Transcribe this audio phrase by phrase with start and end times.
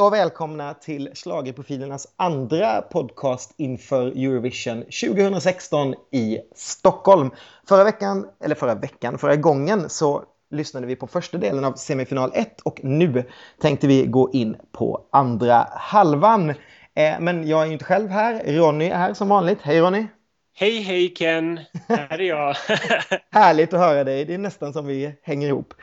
[0.00, 7.30] och välkomna till Schlagerprofilernas andra podcast inför Eurovision 2016 i Stockholm.
[7.68, 12.30] Förra veckan, eller förra veckan, förra gången så lyssnade vi på första delen av semifinal
[12.34, 13.24] 1 och nu
[13.60, 16.50] tänkte vi gå in på andra halvan.
[16.50, 18.42] Eh, men jag är ju inte själv här.
[18.46, 19.58] Ronny är här som vanligt.
[19.62, 20.06] Hej Ronny!
[20.54, 21.60] Hej hej Ken!
[21.88, 22.56] Här är jag.
[23.30, 24.24] Härligt att höra dig.
[24.24, 25.74] Det är nästan som vi hänger ihop.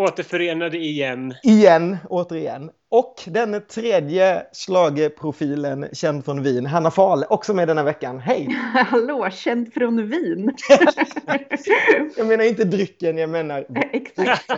[0.00, 1.34] Återförenade igen.
[1.42, 2.70] Igen, återigen.
[2.88, 8.18] Och den tredje slagerprofilen känd från Wien, Hanna Fahl, också med denna veckan.
[8.18, 8.48] Hej!
[8.74, 10.56] Hallå, känd från Wien?
[12.16, 13.66] jag menar inte drycken, jag menar...
[13.92, 14.52] Exakt.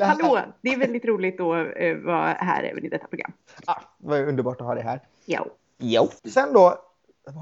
[0.00, 3.32] Hallå, det är väldigt roligt att uh, vara här även i detta program.
[3.66, 5.00] Ah, det var underbart att ha dig här.
[5.26, 5.46] Jo.
[5.78, 6.08] Jo.
[6.24, 6.87] Sen då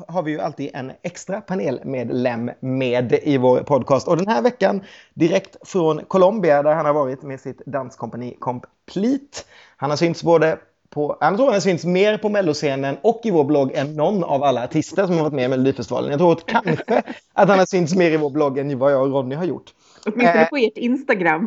[0.09, 4.09] har vi ju alltid en extra panelmedlem med i vår podcast.
[4.09, 4.83] Och den här veckan
[5.15, 9.39] direkt från Colombia där han har varit med sitt danskompani Complete.
[9.77, 10.59] Han har synts både
[10.91, 14.25] på, jag tror han har synts mer på melloscenen och i vår blogg än någon
[14.25, 16.11] av alla artister som har varit med i Melodifestivalen.
[16.11, 19.03] Jag tror att kanske att han har synts mer i vår blogg än vad jag
[19.03, 19.71] och Ronny har gjort.
[20.07, 20.49] Åtminstone eh.
[20.49, 21.43] på ert Instagram.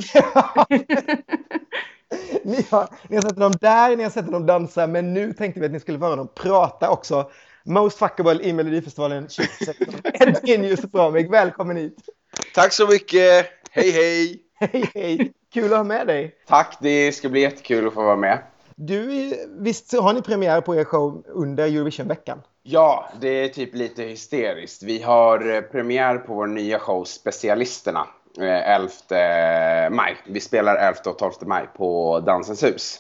[2.44, 5.60] ni, har, ni har sett dem där, ni har sett dem dansa, men nu tänkte
[5.60, 7.30] vi att ni skulle få höra dem prata också
[7.66, 10.02] Most fuckable i Melodifestivalen 2016.
[10.14, 11.96] Edvin Jusuframig, välkommen hit!
[12.56, 13.46] Tack så mycket!
[13.72, 14.42] Hej hej!
[14.60, 15.34] Hej hej!
[15.54, 16.36] Kul att ha med dig!
[16.48, 18.40] Tack, det ska bli jättekul att få vara med.
[18.76, 22.42] Du, visst har ni premiär på er show under Eurovision-veckan?
[22.64, 24.84] Ja, det är typ lite hysteriskt.
[24.84, 28.08] Vi har eh, premiär på vår nya show Specialisterna
[28.38, 30.18] 11 eh, maj.
[30.28, 33.00] Vi spelar 11 och 12 maj på Dansens hus.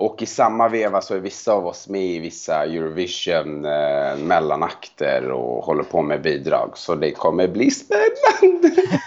[0.00, 5.30] Och i samma veva så är vissa av oss med i vissa Eurovision eh, mellanakter
[5.30, 6.70] och håller på med bidrag.
[6.74, 8.70] Så det kommer bli spännande.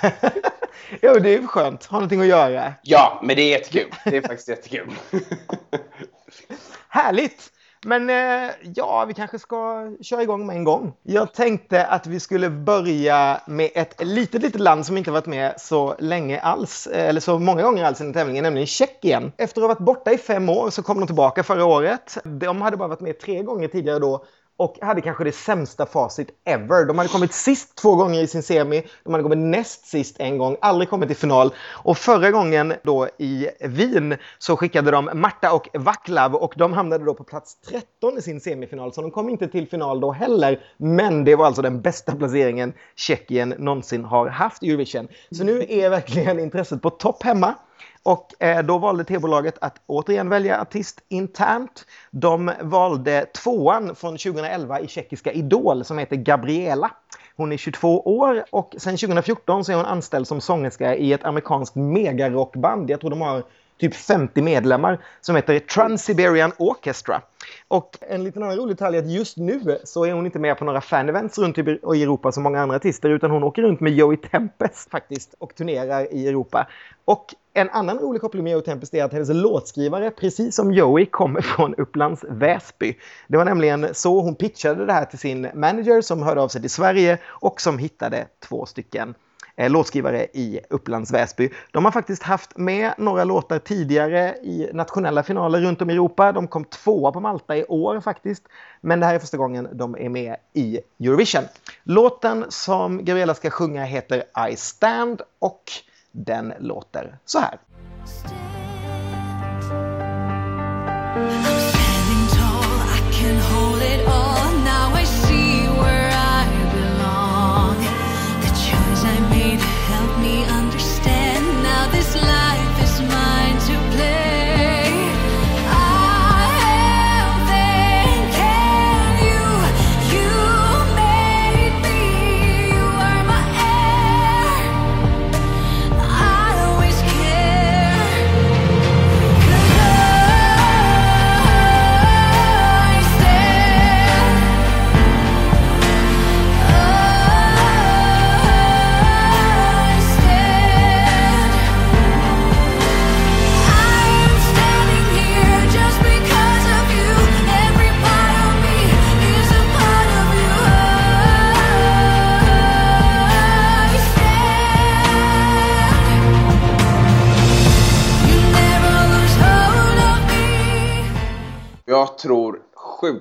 [1.01, 1.85] ja, det är skönt.
[1.85, 2.74] Ha någonting att göra.
[2.81, 3.91] Ja, men det är jättekul.
[4.06, 4.91] Det är faktiskt jättekul.
[6.90, 7.51] Härligt!
[7.86, 10.94] Men eh, ja, vi kanske ska köra igång med en gång.
[11.03, 15.53] Jag tänkte att vi skulle börja med ett litet, litet land som inte varit med
[15.58, 19.31] så länge alls, eh, eller så många gånger alls i den tävlingen, nämligen Tjeckien.
[19.38, 22.18] Efter att ha varit borta i fem år så kom de tillbaka förra året.
[22.24, 24.25] De hade bara varit med tre gånger tidigare då
[24.61, 26.85] och hade kanske det sämsta facit ever.
[26.85, 30.38] De hade kommit sist två gånger i sin semi, de hade kommit näst sist en
[30.38, 31.53] gång, aldrig kommit till final.
[31.83, 37.05] Och förra gången då i Wien så skickade de Marta och Vaclav och de hamnade
[37.05, 40.59] då på plats 13 i sin semifinal, så de kom inte till final då heller.
[40.77, 45.07] Men det var alltså den bästa placeringen Tjeckien någonsin har haft i Eurovision.
[45.31, 47.55] Så nu är verkligen intresset på topp hemma.
[48.03, 51.85] Och eh, då valde tv-bolaget att återigen välja artist internt.
[52.12, 56.91] De valde tvåan från 2011 i tjeckiska Idol som heter Gabriela.
[57.35, 61.23] Hon är 22 år och sedan 2014 så är hon anställd som sångerska i ett
[61.23, 62.89] amerikanskt megarockband.
[62.89, 63.44] Jag tror de har
[63.81, 67.22] typ 50 medlemmar som heter Trans-Siberian Orchestra.
[67.68, 70.58] Och en liten annan rolig detalj är att just nu så är hon inte med
[70.58, 71.62] på några fan-events runt i
[72.03, 76.14] Europa som många andra artister utan hon åker runt med Joey Tempest faktiskt och turnerar
[76.14, 76.68] i Europa.
[77.06, 81.06] Och en annan rolig koppling med Joey Tempest är att hennes låtskrivare, precis som Joey,
[81.06, 82.98] kommer från Upplands Väsby.
[83.28, 86.62] Det var nämligen så hon pitchade det här till sin manager som hörde av sig
[86.62, 89.16] till Sverige och som hittade två stycken
[89.56, 91.50] Eh, låtskrivare i Upplands Väsby.
[91.72, 96.31] De har faktiskt haft med några låtar tidigare i nationella finaler runt om i Europa.
[96.31, 98.44] De kom tvåa på Malta i år faktiskt.
[98.81, 101.44] Men det här är första gången de är med i Eurovision.
[101.84, 105.63] Låten som Gabriella ska sjunga heter I Stand och
[106.12, 107.59] den låter så här.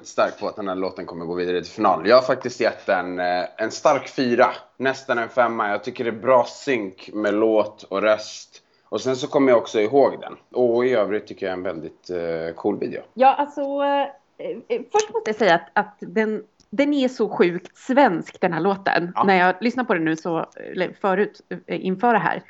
[0.01, 2.09] Sjukt starkt på att den här låten kommer gå vidare till final.
[2.09, 5.71] Jag har faktiskt gett den eh, en stark fyra, nästan en femma.
[5.71, 8.63] Jag tycker det är bra synk med låt och röst.
[8.89, 10.37] Och sen så kommer jag också ihåg den.
[10.53, 13.03] Och i övrigt tycker jag är en väldigt eh, cool video.
[13.15, 18.41] Ja, alltså eh, först måste jag säga att, att den, den är så sjukt svensk
[18.41, 19.13] den här låten.
[19.15, 19.25] Ja.
[19.25, 22.43] När jag lyssnar på den nu så, eller förut inför det här.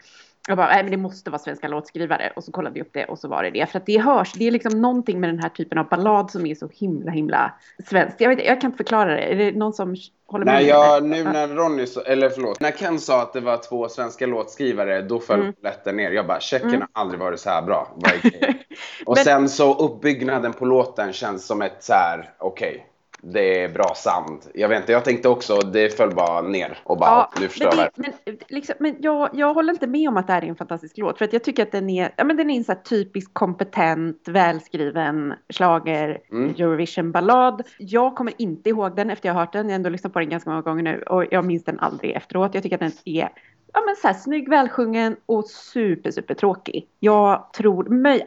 [0.49, 2.33] Jag bara, nej men det måste vara svenska låtskrivare.
[2.37, 3.71] Och så kollade vi upp det och så var det det.
[3.71, 6.47] För att det hörs, det är liksom någonting med den här typen av ballad som
[6.47, 7.53] är så himla himla
[7.89, 8.21] svenskt.
[8.21, 9.21] Jag, vet, jag kan inte förklara det.
[9.21, 9.97] Är det någon som
[10.27, 10.55] håller med?
[10.55, 14.27] Nej, jag, nu när Ronny, eller förlåt, när Ken sa att det var två svenska
[14.27, 15.53] låtskrivare, då föll Mm.
[15.63, 16.11] lätten ner.
[16.11, 16.87] Jag bara, Tjeckien Mm.
[16.93, 17.89] har aldrig varit så här bra.
[19.07, 22.87] Och Men- sen så uppbyggnaden på låten känns som ett så här, okej,
[23.23, 24.41] det är bra sound.
[24.55, 27.75] Jag vet inte, jag tänkte också, det föll bara ner och bara, Ja, nu förstår
[27.77, 28.13] jag men,
[28.49, 31.19] liksom, men jag, jag håller inte med om att det här är en fantastisk låt.
[31.19, 33.35] För att jag tycker att den är, ja, men den är en så här typisk
[33.35, 36.51] kompetent, välskriven slager Mm.
[36.51, 37.63] Eurovision-ballad.
[37.79, 39.67] Jag kommer inte ihåg den efter jag har hört den.
[39.67, 41.03] Jag har ändå lyssnat på den ganska många gånger nu.
[41.03, 42.55] Och jag minns den aldrig efteråt.
[42.55, 43.29] Jag tycker att den är
[43.73, 46.89] ja, men så här, snygg, välsjungen och super, super tråkig.
[46.99, 48.25] Jag tror, möj,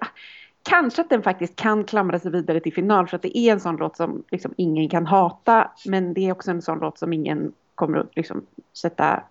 [0.63, 3.07] kanske att den faktiskt kan klamra sig vidare till final.
[3.07, 5.71] För att det är en sån låt som liksom ingen kan hata.
[5.86, 9.24] Men det är också en sån låt som ingen kommer att liksom sätta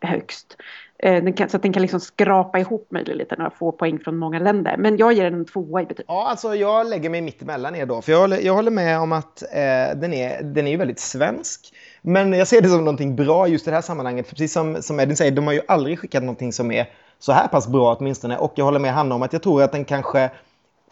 [0.00, 0.56] högst.
[0.98, 3.98] Eh, den kan, så att den kan liksom skrapa ihop möjligen lite några få poäng
[3.98, 4.76] från många länder.
[4.78, 6.04] Men jag ger den en tvåa i betyg.
[6.08, 8.02] Ja, alltså jag lägger mig mitt emellan er då.
[8.02, 11.00] För jag håller, jag håller med om att eh, den, är, den är ju väldigt
[11.00, 11.74] svensk.
[12.02, 14.26] Men jag ser det som någonting bra just i det här sammanhanget.
[14.26, 16.88] För precis som, som Edin säger, de har ju aldrig skickat någonting som är
[17.18, 18.36] så här pass bra åtminstone.
[18.36, 20.30] Och jag håller med Hanna om att jag tror att den kanske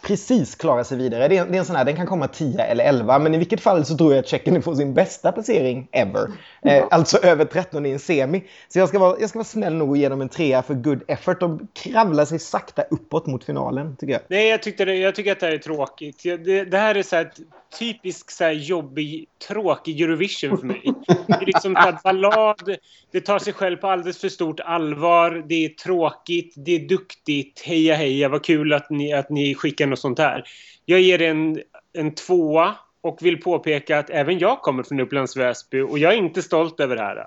[0.03, 1.29] precis klarar sig vidare.
[1.29, 3.39] Det är, det är en sån här, den kan komma 10 eller 11, men i
[3.39, 6.31] vilket fall så tror jag att Tjeckien får sin bästa placering ever.
[6.63, 8.45] Eh, alltså över 13 i en semi.
[8.69, 10.75] Så jag ska, vara, jag ska vara snäll nog och ge dem en trea för
[10.75, 14.23] good effort och kravla sig sakta uppåt mot finalen, tycker jag.
[14.29, 16.23] Nej, jag, tyckte det, jag tycker att det här är tråkigt.
[16.23, 17.33] Det, det här är så här
[17.79, 20.83] typisk så här jobbig, tråkig Eurovision för mig.
[21.27, 22.77] Det är liksom här ballad,
[23.13, 27.61] det tar sig själv på alldeles för stort allvar, det är tråkigt, det är duktigt,
[27.61, 30.45] heja heja, vad kul att ni, att ni skickar något sånt här.
[30.85, 31.61] Jag ger en,
[31.93, 32.75] en tvåa
[33.09, 36.81] och vill påpeka att även jag kommer från Upplands Väsby och jag är inte stolt
[36.81, 37.27] över det här.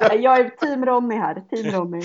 [0.20, 1.34] Jag är team Ronny här.
[1.50, 2.02] Team Ronny.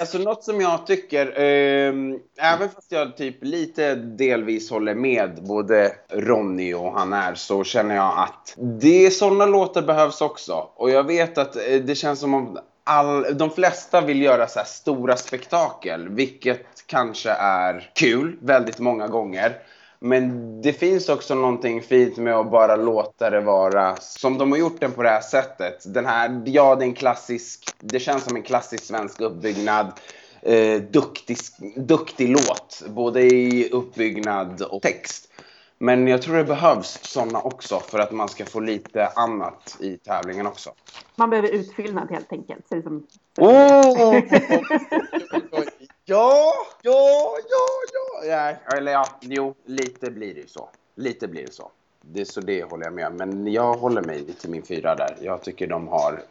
[0.00, 5.92] Alltså något som jag tycker, ehm, även fast jag typ lite delvis håller med både
[6.08, 10.68] Ronny och han är, så känner jag att det sådana låtar behövs också.
[10.74, 14.58] Och jag vet att eh, det känns som om all, de flesta vill göra så
[14.58, 19.58] här stora spektakel, vilket kanske är kul väldigt många gånger.
[20.04, 24.58] Men det finns också någonting fint med att bara låta det vara som de har
[24.58, 25.94] gjort den på det här sättet.
[25.94, 29.92] Den här, ja det är en klassisk, det känns som en klassisk svensk uppbyggnad.
[30.42, 31.36] Eh, duktig,
[31.76, 35.28] duktig låt, både i uppbyggnad och text.
[35.78, 39.96] Men jag tror det behövs sådana också för att man ska få lite annat i
[39.96, 40.70] tävlingen också.
[41.16, 42.68] Man behöver utfyllnad helt enkelt.
[42.68, 43.06] Som...
[43.38, 44.20] Oh!
[46.12, 47.36] ja, ja,
[47.92, 48.76] ja, ja.
[48.76, 50.68] Eller ja, jo, lite blir det ju så.
[50.94, 51.70] Lite blir det så.
[52.00, 53.12] Det, så det håller jag med.
[53.12, 55.16] Men jag håller mig till min fyra där.
[55.20, 56.22] Jag tycker de har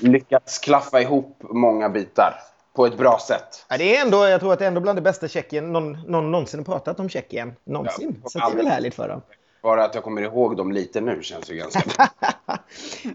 [0.00, 2.34] lyckats klaffa ihop många bitar
[2.74, 3.66] på ett bra sätt.
[3.68, 5.92] Ja, det är ändå, jag tror att det är ändå bland det bästa Tjeckien någon,
[5.92, 7.56] någon någonsin har pratat om Tjeckien.
[7.64, 8.20] Någonsin.
[8.22, 9.22] Ja, så det är väl härligt för dem.
[9.64, 12.08] Bara att jag kommer ihåg dem lite nu känns ju ganska bra.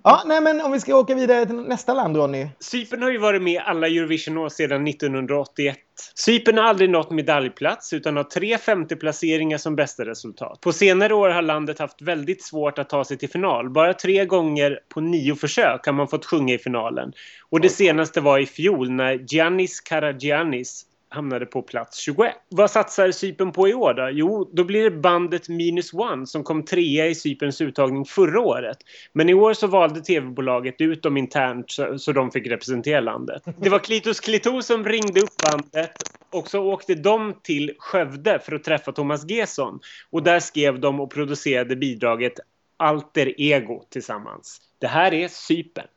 [0.03, 2.47] ja, nej, men om vi ska åka vidare till nästa land, Ronny.
[2.59, 5.77] Cypern har ju varit med alla Eurovision-år sedan 1981.
[6.15, 10.62] Cypern har aldrig nått medaljplats utan har tre femteplaceringar som bästa resultat.
[10.62, 13.69] På senare år har landet haft väldigt svårt att ta sig till final.
[13.69, 17.13] Bara tre gånger på nio försök har man fått sjunga i finalen.
[17.50, 22.35] Och det senaste var i fjol när Giannis Karagiannis hamnade på plats 21.
[22.49, 24.09] Vad satsar Cypern på i år då?
[24.11, 28.77] Jo, då blir det bandet Minus One som kom trea i Cyperns uttagning förra året.
[29.13, 33.43] Men i år så valde tv-bolaget ut dem internt så, så de fick representera landet.
[33.57, 35.91] Det var Klitos Klito som ringde upp bandet
[36.31, 39.79] och så åkte de till Skövde för att träffa Thomas Gesson.
[40.09, 42.33] Och där skrev de och producerade bidraget
[42.77, 44.61] Alter Ego tillsammans.
[44.79, 45.87] Det här är Cypern.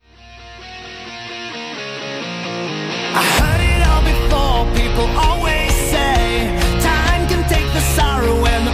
[3.15, 3.52] Aha!
[4.71, 6.47] People always say
[6.81, 8.72] time can take the sorrow and the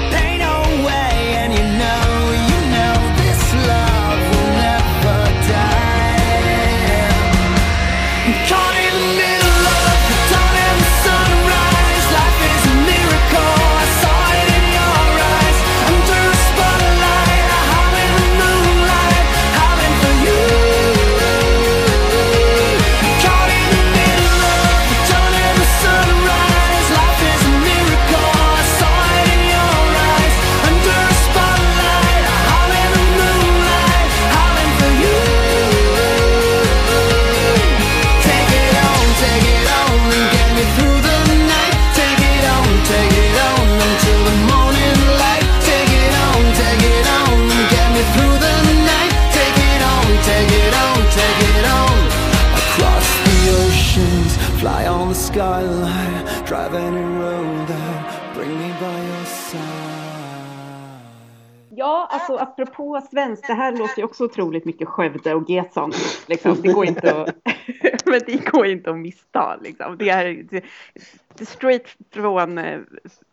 [62.33, 65.93] alltså apropå svenskt, det här låter ju också otroligt mycket Skövde och Gesson.
[66.27, 66.63] Liksom.
[66.63, 67.35] Det går inte att,
[68.05, 69.57] men det går inte att missta.
[69.57, 69.97] Liksom.
[69.99, 72.81] Det är det, straight från eh,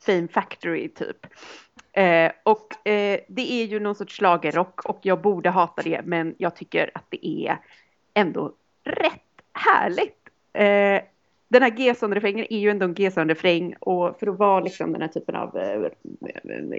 [0.05, 1.25] Fame Factory typ.
[1.93, 6.35] Eh, och eh, det är ju någon sorts schlagerrock och jag borde hata det, men
[6.37, 7.57] jag tycker att det är
[8.13, 9.21] ändå rätt
[9.53, 10.29] härligt.
[10.53, 11.14] Eh,
[11.47, 15.07] den här G-son-refrängen är ju ändå en G-son-refräng och för att vara liksom den här
[15.09, 15.81] typen av eh,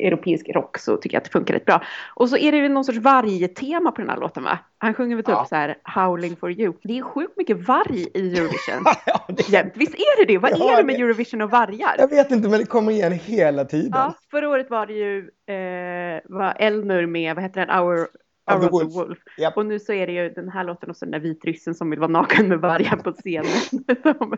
[0.06, 1.82] europeisk rock så tycker jag att det funkar rätt bra.
[2.14, 4.58] Och så är det ju någon sorts vargtema på den här låten va?
[4.78, 5.46] Han sjunger väl typ Ja.
[5.48, 6.72] så här Howling for you.
[6.82, 8.84] Det är sjukt mycket varg i Eurovision.
[9.06, 9.72] ja, det, Jämt.
[9.76, 10.38] Visst är det det?
[10.38, 11.94] Vad Ja, är det med Eurovision och vargar?
[11.98, 13.90] jag vet inte, men det kommer igen hela tiden.
[13.94, 18.08] Ja, förra året var det ju eh, var Elnur med, vad heter den, Our,
[18.54, 18.94] Of the Wolf.
[18.94, 19.18] Wolf.
[19.38, 19.56] Japp.
[19.56, 21.90] Och nu så är det ju den här låten och så den där vitryssen som
[21.90, 23.60] vill vara naken med vargar på scenen.
[24.02, 24.36] som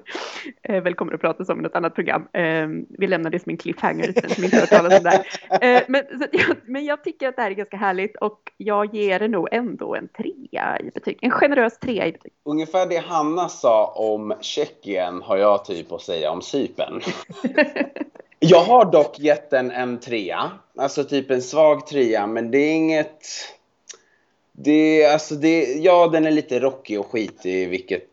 [0.62, 2.28] eh, väl kommer att prata om i något annat program.
[2.32, 5.26] Eh, vi lämnar det som en cliffhanger, den som inte har talas om det här.
[5.68, 9.18] Eh, men, jag, men jag tycker att det här är ganska härligt och jag ger
[9.18, 11.18] det nog ändå en trea i betyg.
[11.20, 12.32] En generös trea i betyg.
[12.44, 17.00] Ungefär det Hanna sa om Tjeckien har jag typ att säga om Cypern.
[18.40, 20.50] Jag har dock gett den en trea.
[20.76, 23.26] Alltså typ en svag trea, men det är inget...
[24.60, 28.08] Det alltså det, ja, den är lite rockig och skitig, vilket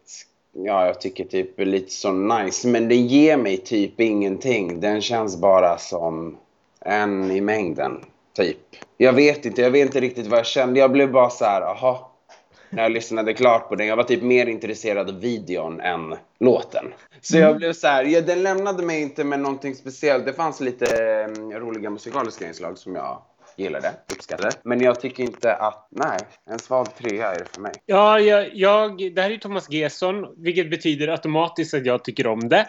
[0.53, 2.67] ja, jag tycker typ är lite så nice.
[2.67, 4.79] Men den ger mig typ ingenting.
[4.79, 6.37] Den känns bara som
[6.79, 8.57] en i mängden, typ.
[8.97, 10.79] Jag vet inte, jag vet inte riktigt vad jag kände.
[10.79, 12.11] Jag blev bara så här, aha.
[12.69, 13.87] När jag lyssnade klart på den.
[13.87, 16.93] Jag var typ mer intresserad av videon än låten.
[17.21, 20.25] Så jag blev så här, ja, den lämnade mig inte med någonting speciellt.
[20.25, 23.21] Det fanns lite mm, roliga musikaliska inslag som jag
[23.57, 24.51] gillade, uppskattade.
[24.63, 26.19] Men jag tycker inte att, nej,
[26.49, 27.73] en svag trea är det för mig.
[27.85, 32.27] Ja, jag, jag, det här är ju Thomas Gesson, vilket betyder automatiskt att jag tycker
[32.27, 32.67] om det.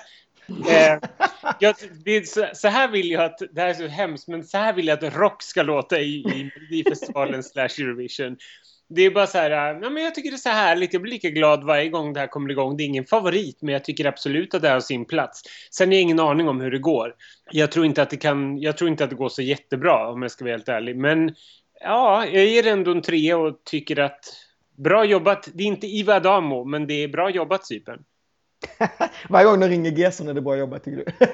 [0.49, 0.99] Eh,
[1.61, 1.75] jag,
[2.05, 4.73] det så, så här vill jag att, det här är så hemskt, men så här
[4.73, 8.37] vill jag att rock ska låta i, i Melodifestivalen slash Eurovision.
[8.89, 11.03] Det är bara så här, äh, ja, men jag tycker det är så härligt, jag
[11.03, 12.77] blir lika glad varje gång det här kommer igång.
[12.77, 15.43] Det är ingen favorit, men jag tycker absolut att det har sin plats.
[15.71, 17.15] Sen har jag ingen aning om hur det går.
[17.53, 20.23] Jag tror inte att det kan, jag tror inte att det går så jättebra om
[20.23, 20.97] jag ska vara helt ärlig.
[20.97, 21.35] Men
[21.81, 24.25] ja, jag ger ändå en trea och tycker att
[24.77, 25.49] bra jobbat.
[25.55, 28.05] Det är inte Iva Adamo, men det är bra jobbat Cypern.
[29.29, 31.27] Varje gång de ringer Gesson är det bra jobbat tycker du.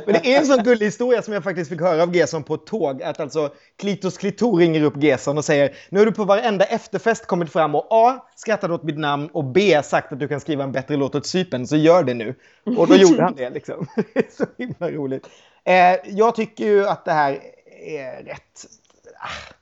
[0.06, 2.54] Men det är en sån gullig historia som jag faktiskt fick höra av Gesson på
[2.54, 3.02] ett tåg.
[3.02, 7.26] Att alltså Klitos Klitor ringer upp Gesson och säger nu har du på varenda efterfest
[7.26, 8.26] kommit fram och A.
[8.36, 9.82] skrattat åt mitt namn och B.
[9.84, 12.34] sagt att du kan skriva en bättre låt åt Cypern så gör det nu.
[12.76, 13.86] Och då gjorde han det liksom.
[14.14, 15.28] Det är så himla roligt.
[15.64, 17.40] Eh, jag tycker ju att det här
[17.86, 18.66] är rätt...
[19.18, 19.54] Ah.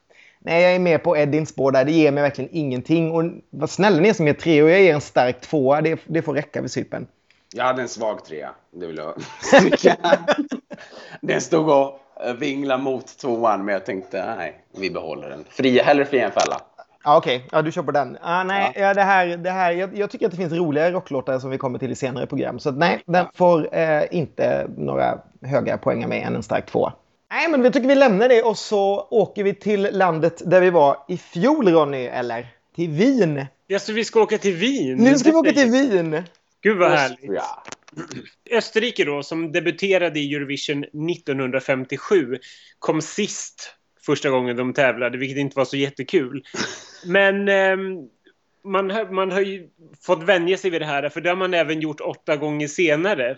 [0.43, 1.85] Nej, jag är med på Edins spår där.
[1.85, 3.11] Det ger mig verkligen ingenting.
[3.11, 5.81] Och vad snälla ni är som ger tre och jag ger en stark tvåa.
[5.81, 7.07] Det, det får räcka vid Cypern.
[7.53, 9.97] Jag hade en svag trea, det vill jag stryka.
[11.21, 11.99] Den stod och
[12.39, 15.45] vinglade mot tvåan, men jag tänkte nej, vi behåller den.
[15.49, 16.61] Fria, hellre fria än fälla.
[17.03, 18.17] Ja, Okej, ja, du kör på den.
[18.21, 18.93] Ah, nej, ja.
[18.93, 21.79] det här, det här, jag, jag tycker att det finns roligare rocklåtar som vi kommer
[21.79, 22.59] till i senare program.
[22.59, 26.91] Så nej, den får eh, inte några höga poäng mig än en stark två.
[27.31, 30.69] Nej, men jag tycker vi lämnar det och så åker vi till landet där vi
[30.69, 32.47] var i fjol, Ronny, eller?
[32.75, 33.45] Till Wien.
[33.67, 34.97] Ja, så vi ska åka till Wien?
[34.97, 36.23] Nu ska vi åka till Wien!
[36.61, 37.19] Gud vad härligt.
[37.23, 37.63] Ja.
[38.51, 42.37] Österrike då, som debuterade i Eurovision 1957,
[42.79, 46.43] kom sist första gången de tävlade, vilket inte var så jättekul.
[47.05, 47.97] Men ehm,
[48.63, 49.67] man, har, man har ju
[50.05, 53.37] fått vänja sig vid det här, för det har man även gjort åtta gånger senare.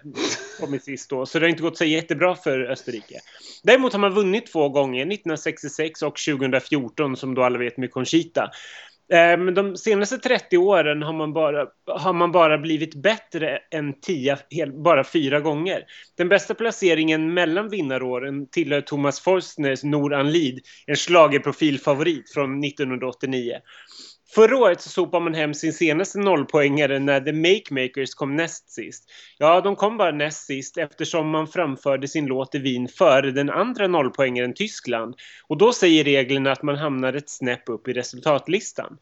[0.60, 3.20] Kommit sist då, så det har inte gått så jättebra för Österrike.
[3.64, 8.50] Däremot har man vunnit två gånger, 1966 och 2014, som då alla vet med Conchita.
[9.14, 14.02] Eh, men de senaste 30 åren har man bara, har man bara blivit bättre än
[14.02, 14.38] 10,
[14.84, 15.84] bara fyra gånger.
[16.18, 23.54] Den bästa placeringen mellan vinnaråren tillhör Thomas Forstners Nour Anlid, en schlagerprofilfavorit från 1989.
[24.36, 29.12] Förra året så sopade man hem sin senaste nollpoängare när The Makemakers kom näst sist.
[29.38, 33.50] Ja, de kom bara näst sist eftersom man framförde sin låt i Wien före den
[33.50, 35.16] andra nollpoängaren Tyskland.
[35.48, 38.98] Och då säger reglerna att man hamnar ett snäpp upp i resultatlistan.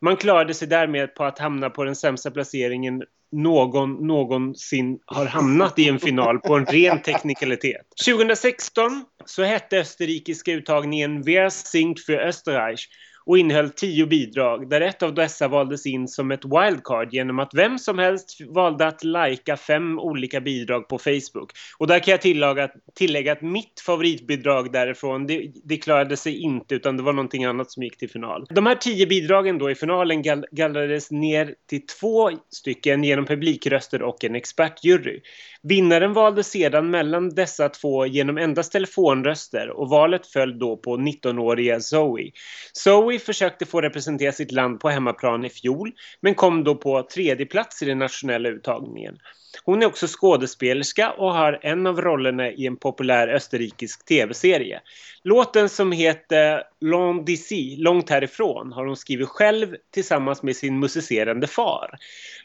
[0.00, 5.78] Man klarade sig därmed på att hamna på den sämsta placeringen någon någonsin har hamnat
[5.78, 7.86] i en final på en ren teknikalitet.
[8.06, 12.88] 2016 så hette österrikiska uttagningen Wer singt für Österreich
[13.26, 17.54] och innehöll tio bidrag där ett av dessa valdes in som ett wildcard genom att
[17.54, 21.52] vem som helst valde att lajka fem olika bidrag på Facebook.
[21.78, 26.74] Och där kan jag tillägga, tillägga att mitt favoritbidrag därifrån, det, det klarade sig inte
[26.74, 28.46] utan det var någonting annat som gick till final.
[28.50, 34.02] De här tio bidragen då i finalen gall gallrades ner till två stycken genom publikröster
[34.02, 35.20] och en expertjury.
[35.62, 41.80] Vinnaren valdes sedan mellan dessa två genom endast telefonröster och valet föll då på 19-åriga
[41.80, 42.30] Zoe.
[42.72, 47.46] Zoe försökte få representera sitt land på hemmaplan i fjol men kom då på tredje
[47.46, 49.18] plats i den nationella uttagningen.
[49.64, 54.80] Hon är också skådespelerska och har en av rollerna i en populär österrikisk tv-serie.
[55.24, 61.46] Låten som heter Long d'ici, långt härifrån, har hon skrivit själv tillsammans med sin musicerande
[61.46, 61.90] far.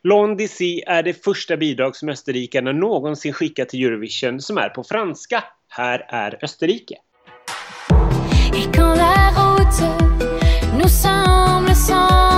[0.04, 4.84] Long d'ici är det första bidrag som österrikarna någonsin skickat till Eurovision som är på
[4.84, 5.44] franska.
[5.68, 6.96] Här är Österrike.
[10.90, 12.29] nous sommes.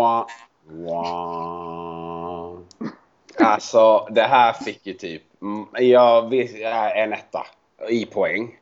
[0.00, 0.26] Wah,
[0.66, 2.58] wah.
[3.38, 5.22] Alltså, det här fick ju typ...
[5.42, 7.46] Mm, jag vet, är en etta
[7.88, 8.58] i poäng.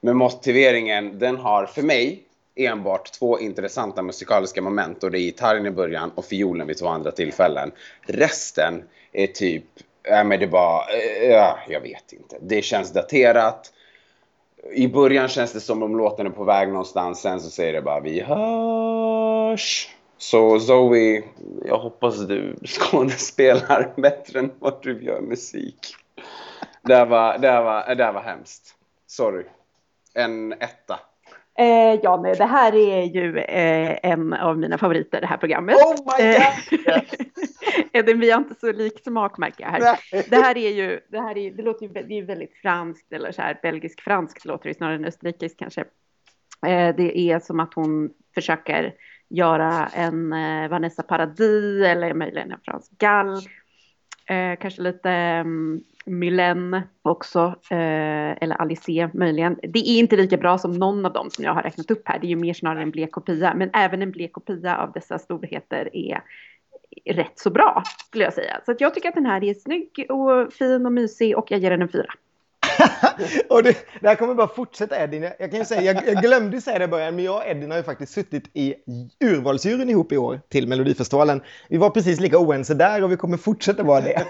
[0.00, 2.22] Men motiveringen, den har för mig
[2.56, 6.88] enbart två intressanta musikaliska moment och det är gitarren i början och fiolen vid två
[6.88, 7.72] andra tillfällen.
[8.00, 9.64] Resten är typ,
[10.02, 10.82] äh, men det är bara,
[11.22, 12.36] äh, jag vet inte.
[12.40, 13.72] Det känns daterat.
[14.72, 17.82] I början känns det som om låten är på väg någonstans, sen så säger det
[17.82, 19.88] bara vi hörs.
[20.18, 21.22] Så Zoe,
[21.64, 25.96] jag hoppas du skådespelar bättre än vad du gör musik.
[26.82, 28.74] Det var, det var, det var hemskt.
[29.06, 29.44] Sorry.
[30.14, 31.00] En etta.
[31.58, 35.76] Eh, ja, nej, det här är ju eh, en av mina favoriter, det här programmet.
[35.76, 36.86] Oh my god!
[36.86, 37.02] Eh,
[37.92, 39.98] Edvin, vi har inte så lik smak märker jag här.
[40.30, 43.32] Det här är ju, det här är, det låter ju, det är väldigt franskt eller
[43.32, 45.80] så här belgisk-franskt låter det snarare än österrikiskt kanske.
[46.66, 48.94] Eh, det är som att hon försöker
[49.28, 53.36] göra en eh, Vanessa Paradis eller möjligen en Frans Gall.
[54.26, 59.58] Eh, kanske lite um, Mylène också, eh, eller Alice möjligen.
[59.62, 62.18] Det är inte lika bra som någon av dem som jag har räknat upp här.
[62.18, 63.54] Det är ju mer snarare en blek kopia.
[63.54, 66.22] Men även en blek kopia av dessa storheter är
[67.04, 68.60] rätt så bra, skulle jag säga.
[68.64, 71.60] Så att jag tycker att den här är snygg och fin och mysig och jag
[71.60, 72.14] ger den en fyra.
[73.48, 75.22] och det, det här kommer bara fortsätta Edin.
[75.38, 77.70] Jag, kan ju säga, jag, jag glömde säga det i början, men jag och Edin
[77.70, 78.74] har ju faktiskt suttit i
[79.20, 81.42] urvalsjuryn ihop i år till Melodifestivalen.
[81.68, 84.24] Vi var precis lika oense där och vi kommer fortsätta vara det.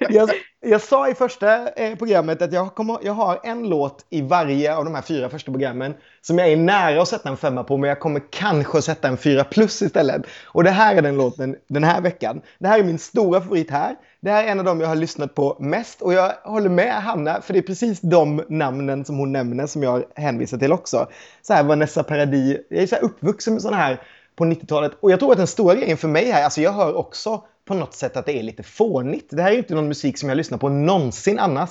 [0.10, 4.22] jag, jag sa i första eh, programmet att jag, kommer, jag har en låt i
[4.22, 7.64] varje av de här fyra första programmen som jag är nära att sätta en femma
[7.64, 10.22] på, men jag kommer kanske att sätta en fyra plus istället.
[10.46, 12.42] Och det här är den låten den här veckan.
[12.58, 13.96] Det här är min stora favorit här.
[14.22, 17.02] Det här är en av dem jag har lyssnat på mest och jag håller med
[17.02, 21.08] Hanna för det är precis de namnen som hon nämner som jag hänvisar till också.
[21.42, 24.02] Så här Vanessa Paradis, jag är så här uppvuxen med sådana här
[24.36, 26.96] på 90-talet och jag tror att den stora grejen för mig här, alltså jag hör
[26.96, 29.26] också på något sätt att det är lite fånigt.
[29.30, 31.70] Det här är ju inte någon musik som jag lyssnar på någonsin annars.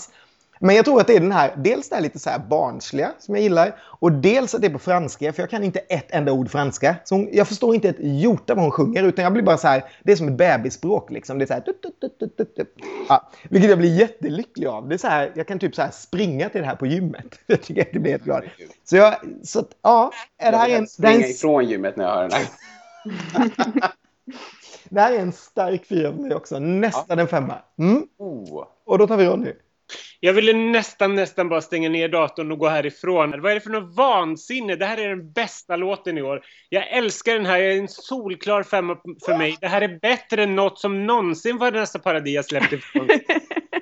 [0.60, 3.12] Men jag tror att det är den här, dels det här lite så här barnsliga
[3.20, 6.12] som jag gillar och dels att det är på franska, för jag kan inte ett
[6.12, 6.96] enda ord franska.
[7.04, 9.68] Så hon, jag förstår inte ett jota vad hon sjunger, utan jag blir bara så
[9.68, 11.40] här, det är som ett bebisspråk liksom.
[11.40, 11.64] Det är så här.
[13.10, 14.90] Ja, vilket jag blir jättelycklig av.
[14.90, 17.40] Det är så här, jag kan typ så här springa till det här på gymmet.
[17.46, 18.44] Jag tycker att det blir helt glad.
[18.84, 20.82] Så jag, så att, ja, är det här jag en...
[20.82, 22.48] vill springa en ifrån gymmet när jag hör den här.
[24.90, 26.60] det här är en stark fyra för mig också.
[26.60, 27.56] Nästan en femma.
[27.80, 28.08] Mm.
[28.18, 28.66] Oh.
[28.86, 29.54] Och då tar vi Ronny.
[30.20, 33.42] Jag ville nästan, nästan bara stänga ner datorn och gå härifrån.
[33.42, 34.76] Vad är det för något vansinne?
[34.76, 36.42] Det här är den bästa låten i år.
[36.70, 37.58] Jag älskar den här.
[37.60, 39.58] Jag är en solklar femma för mig.
[39.62, 43.10] Det här är bättre än något som någonsin Vanessa Paradis jag släppt ifrån.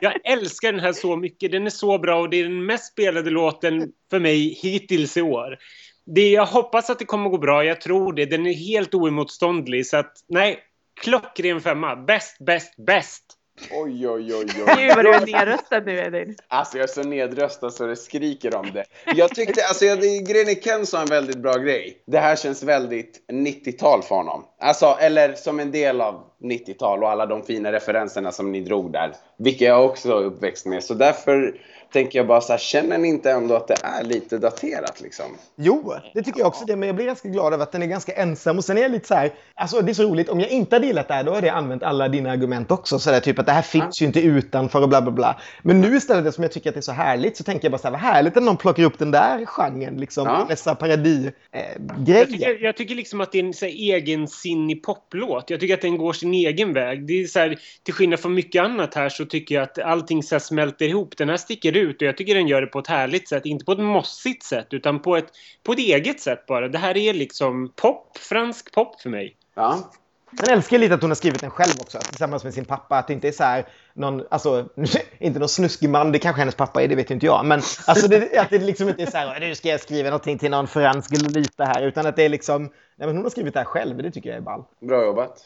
[0.01, 1.51] Jag älskar den här så mycket.
[1.51, 5.21] Den är så bra och det är den mest spelade låten för mig hittills i
[5.21, 5.57] år.
[6.05, 7.63] Det, jag hoppas att det kommer gå bra.
[7.63, 8.25] Jag tror det.
[8.25, 9.87] Den är helt oemotståndlig.
[9.87, 10.59] Så att, nej.
[11.01, 11.95] Klockren femma.
[11.95, 13.23] Bäst, bäst, bäst.
[13.71, 14.93] Oj, oj, oj, Gud oj.
[14.95, 16.35] vad du är nedröstad nu Edvin.
[16.47, 18.85] Alltså jag är så nedröstad så det skriker om det.
[19.15, 22.03] Jag tyckte, alltså jag, grejen är Ken sa en väldigt bra grej.
[22.05, 24.45] Det här känns väldigt 90-tal för honom.
[24.59, 28.91] Alltså, eller som en del av 90-tal och alla de fina referenserna som ni drog
[28.91, 29.15] där.
[29.37, 30.83] Vilka jag också är uppväxt med.
[30.83, 31.59] Så därför
[31.93, 35.25] tänker jag bara så här, känner ni inte ändå att det är lite daterat liksom?
[35.55, 37.87] Jo, det tycker jag också det, men jag blir ganska glad över att den är
[37.87, 38.57] ganska ensam.
[38.57, 40.75] Och sen är jag lite så här, alltså det är så roligt, om jag inte
[40.75, 42.99] hade gillat det här, då hade jag använt alla dina argument också.
[42.99, 45.39] Så där, typ att det här finns ju inte utanför och bla bla bla.
[45.61, 47.71] Men nu istället, det som jag tycker att det är så härligt, så tänker jag
[47.71, 50.45] bara så här, vad härligt att någon plockar upp den där genren, liksom, Ja.
[50.49, 52.25] dessa Jag paradis-grejer.
[52.25, 55.49] tycker, jag tycker liksom att det är en så här, egensinnig poplåt.
[55.49, 57.07] Jag tycker att den går sin egen väg.
[57.07, 60.23] Det är så här, till skillnad från mycket annat här så tycker jag att allting
[60.23, 61.17] så här smälter ihop.
[61.17, 63.45] Den här sticker ut och jag tycker den gör det på ett härligt sätt.
[63.45, 65.27] Inte på ett mossigt sätt utan på ett,
[65.63, 66.67] på ett eget sätt bara.
[66.67, 69.35] Det här är liksom pop, fransk pop för mig.
[69.55, 69.91] Ja.
[70.39, 72.97] Sen älskar jag lite att hon har skrivit den själv också, tillsammans med sin pappa.
[72.97, 74.69] Att det inte är så här någon, alltså,
[75.19, 77.45] inte någon snuskig man, det kanske hennes pappa är, det vet ju inte jag.
[77.45, 80.37] Men alltså det, att det liksom inte är så här, nu ska jag skriva någonting
[80.37, 81.81] till någon fransk Lolita här.
[81.81, 82.63] Utan att det är liksom,
[82.95, 84.63] nej men hon har skrivit det här själv, det tycker jag är ball.
[84.79, 85.39] Bra jobbat.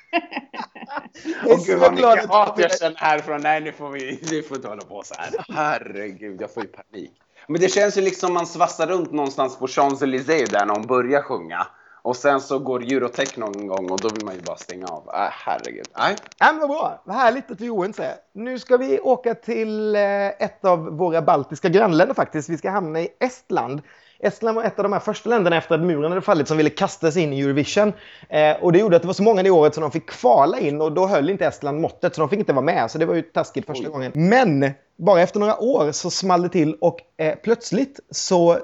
[1.46, 3.42] Åh gud vad mycket hat jag känner härifrån.
[3.42, 5.30] Nej, nu får vi nu får inte hålla på så här.
[5.50, 7.12] Herregud, jag får ju panik.
[7.48, 11.22] Men det känns ju liksom man svassar runt någonstans på Champs-Élysées där när hon börjar
[11.22, 11.68] sjunga.
[12.02, 15.10] Och sen så går Eurotech någon gång och då vill man ju bara stänga av.
[15.14, 15.88] Äh, herregud.
[15.98, 16.16] Nej.
[16.40, 17.02] Ja, men vad bra.
[17.06, 18.16] Vad härligt att vi är oense.
[18.34, 22.50] Nu ska vi åka till eh, ett av våra baltiska grannländer faktiskt.
[22.50, 23.82] Vi ska hamna i Estland.
[24.20, 26.70] Estland var ett av de här första länderna efter att muren hade fallit som ville
[26.70, 27.94] kasta sig in i Eurovision.
[28.30, 30.60] Eh, och det gjorde att det var så många det året som de fick kvala
[30.60, 32.92] in och då höll inte Estland måttet så de fick inte vara med.
[32.92, 33.92] Så det var ju taskigt första Oj.
[33.92, 34.12] gången.
[34.16, 38.58] Men bara efter några år så small det till och eh, plötsligt så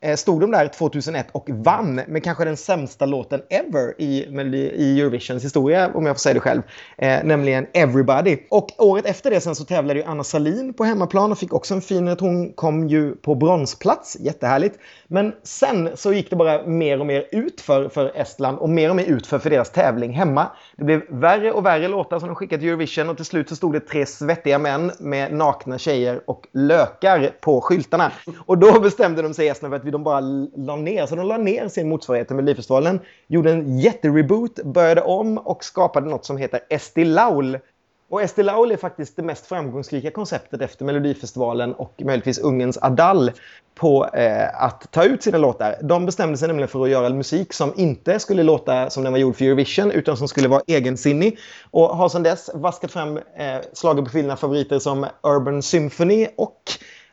[0.00, 4.24] Eh, stod de där 2001 och vann med kanske den sämsta låten ever i,
[4.74, 6.62] i Eurovisions historia, om jag får säga det själv,
[6.98, 8.38] eh, nämligen Everybody.
[8.50, 11.74] Och året efter det sen så tävlade ju Anna Salin på hemmaplan och fick också
[11.74, 12.20] en fin rätt.
[12.20, 14.78] Hon kom ju på bronsplats, jättehärligt.
[15.06, 18.90] Men sen så gick det bara mer och mer ut för, för Estland och mer
[18.90, 20.46] och mer ut för, för deras tävling hemma.
[20.76, 23.56] Det blev värre och värre låtar som de skickade till Eurovision och till slut så
[23.56, 28.12] stod det tre svettiga män med nakna tjejer och lökar på skyltarna.
[28.46, 30.20] Och då bestämde de sig i Estland för att de bara
[30.56, 31.06] la ner.
[31.06, 36.08] Så de la ner sin motsvarighet till Melodifestivalen, gjorde en jättereboot, började om och skapade
[36.08, 37.58] något som heter Esti Laul.
[38.10, 43.30] Och Esti Laul är faktiskt det mest framgångsrika konceptet efter Melodifestivalen och möjligtvis Ungerns Adal
[43.74, 45.76] på eh, att ta ut sina låtar.
[45.82, 49.20] De bestämde sig nämligen för att göra musik som inte skulle låta som den var
[49.20, 51.38] gjord för Eurovision utan som skulle vara egensinnig.
[51.70, 56.62] Och har sedan dess vaskat fram eh, schlagerprofilerna favoriter som Urban Symphony och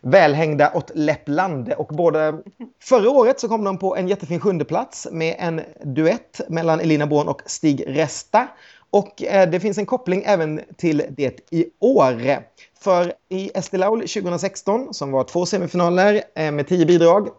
[0.01, 1.73] välhängda åt Leppland.
[1.73, 2.39] Och båda,
[2.83, 7.07] förra året så kom de på en jättefin sjunde plats med en duett mellan Elina
[7.07, 8.47] Born och Stig Resta.
[8.89, 12.43] Och eh, det finns en koppling även till det i år.
[12.79, 17.29] För i Estilaul 2016, som var två semifinaler eh, med tio bidrag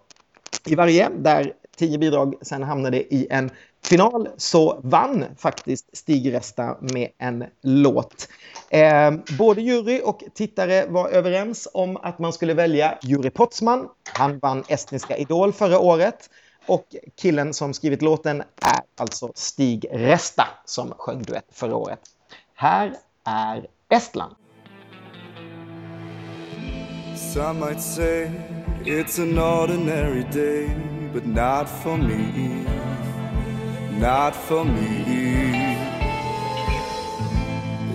[0.66, 3.50] i varje, där tio bidrag sen hamnade i en
[3.84, 8.28] final, så vann faktiskt Stig Resta med en låt.
[8.70, 13.88] Eh, både jury och tittare var överens om att man skulle välja Juri Potsman.
[14.12, 16.30] Han vann Estniska Idol förra året.
[16.66, 22.00] Och killen som skrivit låten är alltså Stig Resta som sjöng duett förra året.
[22.54, 22.92] Här
[23.24, 24.34] är Estland.
[27.16, 28.30] Some might say
[28.84, 30.70] it's an ordinary day,
[31.12, 32.64] but not for me.
[34.00, 35.25] Not for me.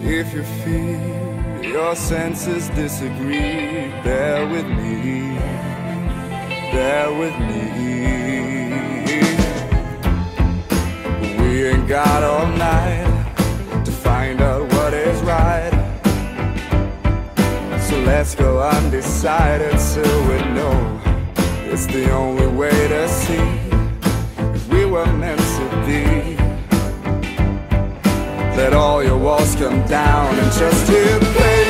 [0.04, 5.38] If you feel your senses disagree, bear with me.
[6.72, 7.62] Bear with me.
[11.40, 15.72] We ain't got all night to find out what is right.
[17.88, 21.00] So let's go undecided till we know
[21.72, 23.50] it's the only way to see
[24.56, 26.41] if we were meant to be.
[28.62, 31.64] Let all your walls come down and just hit play.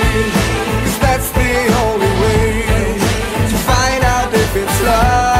[0.84, 1.51] Cause that's the
[1.86, 2.63] only way
[3.49, 5.31] to find out if it's love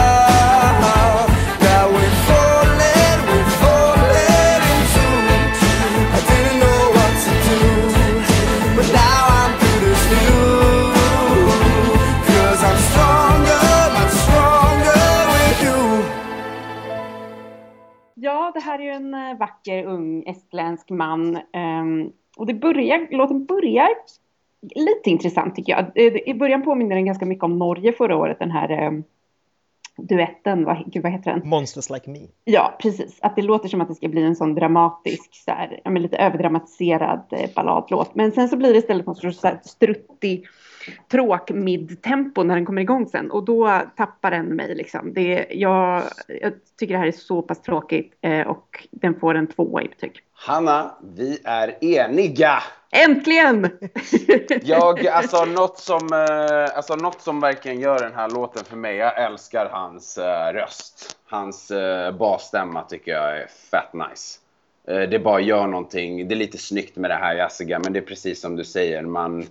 [18.62, 21.40] här är ju en eh, vacker ung estländsk man.
[21.54, 23.90] ehm, och det börjar, låten börjar
[24.76, 25.86] lite intressant tycker jag.
[25.96, 29.04] Eh, I början påminner den ganska mycket om Norge förra året, den här ehm,
[29.98, 31.50] duetten, vad, gud, vad heter den?
[31.50, 32.20] Monsters like me.
[32.44, 33.20] Ja, precis.
[33.22, 37.24] Att det låter som att det ska bli en sån dramatisk, så här, lite överdramatiserad
[37.32, 38.16] eh, balladlåt.
[38.16, 40.48] Men sen så blir det istället någon sorts struttig
[41.12, 43.32] tråk mid-tempo när den kommer igång sen.
[43.32, 45.14] Och då tappar den mig liksom.
[45.14, 49.48] Det, jag, jag tycker det här är så pass tråkigt eh, och den får en
[49.48, 50.24] tvåa i betyg.
[50.34, 52.64] Hanna, vi är eniga!
[52.92, 53.70] Äntligen!
[54.62, 58.96] Jag, alltså något som, eh, alltså något som verkligen gör den här låten för mig,
[58.96, 61.18] jag älskar hans eh, röst.
[61.26, 64.38] Hans eh, basstämma tycker jag är fett nice.
[64.86, 68.04] Det bara gör någonting, det är lite snyggt med det här jazziga, men det är
[68.04, 69.46] precis som du säger, man,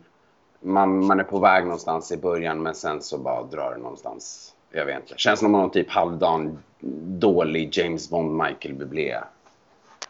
[0.61, 4.55] man, man är på väg någonstans i början, men sen så bara drar det någonstans.
[4.73, 6.59] Jag vet inte, känns som någon typ halvdan
[7.19, 9.21] dålig James Bond Michael Bublé.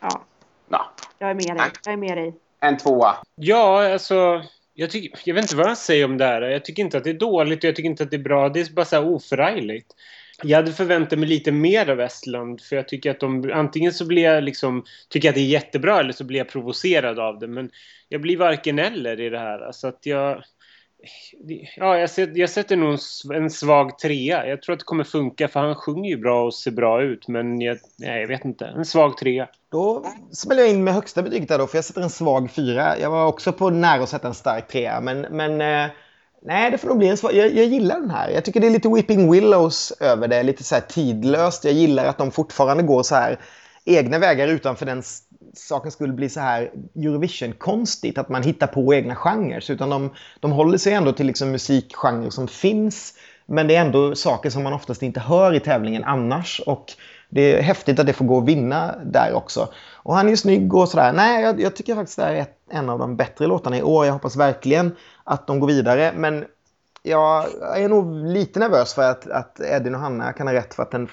[0.00, 0.20] ja,
[0.68, 1.70] Ja, jag är med dig.
[1.84, 2.34] Jag är med dig.
[2.60, 3.16] en tvåa.
[3.34, 4.42] Ja, alltså...
[4.74, 6.42] Jag, tycker, jag vet inte vad jag säger om det här.
[6.42, 8.48] Jag tycker inte att det är dåligt och jag tycker inte att det är bra.
[8.48, 9.94] Det är bara så här oförargligt.
[10.42, 14.06] Jag hade förväntat mig lite mer av Estland för jag tycker att de antingen så
[14.06, 17.48] blir jag liksom tycker att det är jättebra eller så blir jag provocerad av det
[17.48, 17.70] men
[18.08, 20.42] jag blir varken eller i det här så att jag
[21.76, 22.98] ja, jag, set, jag sätter nog
[23.34, 24.46] en en svag trea.
[24.46, 27.28] Jag tror att det kommer funka för han sjunger ju bra och ser bra ut
[27.28, 28.66] men jag, nej, jag vet inte.
[28.66, 29.48] En svag trea.
[29.70, 32.98] Då smäller jag in med högsta betyget där då, för jag sätter en svag fyra.
[32.98, 35.90] Jag var också på nära att sätta en stark trea, men, men eh,
[36.42, 37.34] nej, det får nog bli en svag.
[37.34, 38.28] Jag, jag gillar den här.
[38.28, 41.64] Jag tycker det är lite Weeping Willows över det, lite så här tidlöst.
[41.64, 43.40] Jag gillar att de fortfarande går så här
[43.84, 45.02] egna vägar utanför den
[45.54, 49.70] saken skulle bli så här Eurovision-konstigt, att man hittar på egna genrer.
[49.70, 53.14] Utan de, de håller sig ändå till liksom musikgenrer som finns,
[53.46, 56.60] men det är ändå saker som man oftast inte hör i tävlingen annars.
[56.66, 56.92] Och
[57.28, 59.68] det är häftigt att det får gå att vinna där också.
[59.92, 61.12] Och han är ju snygg och sådär.
[61.12, 63.82] Nej, jag, jag tycker faktiskt det här är ett, en av de bättre låtarna i
[63.82, 64.06] år.
[64.06, 64.96] Jag hoppas verkligen
[65.30, 66.12] att de går vidare.
[66.16, 66.44] Men
[67.02, 70.82] jag är nog lite nervös för att, att Edin och Hanna kan ha rätt för
[70.82, 71.08] att den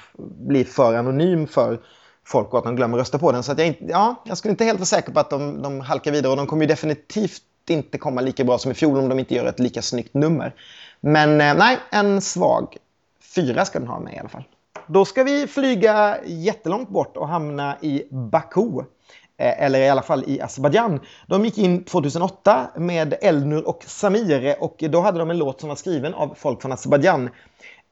[0.48, 1.80] blir för anonym för
[2.26, 3.44] folk och att de glömmer rösta på den.
[3.44, 5.82] Så att jag, inte, ja, jag skulle inte helt vara säker på att de, de
[5.82, 9.10] halkar vidare och de kommer ju definitivt inte komma lika bra som i fjol om
[9.10, 10.56] de inte gör ett lika snyggt nummer.
[11.00, 12.78] Men eh, nej, en svag
[13.36, 14.44] fyra ska den ha med i alla fall.
[14.88, 18.84] Då ska vi flyga jättelångt bort och hamna i Baku.
[19.40, 21.00] Eh, eller i alla fall i Azerbajdzjan.
[21.28, 25.70] De gick in 2008 med Elnur och Samir och då hade de en låt som
[25.70, 27.30] var skriven av folk från Azerbajdzjan.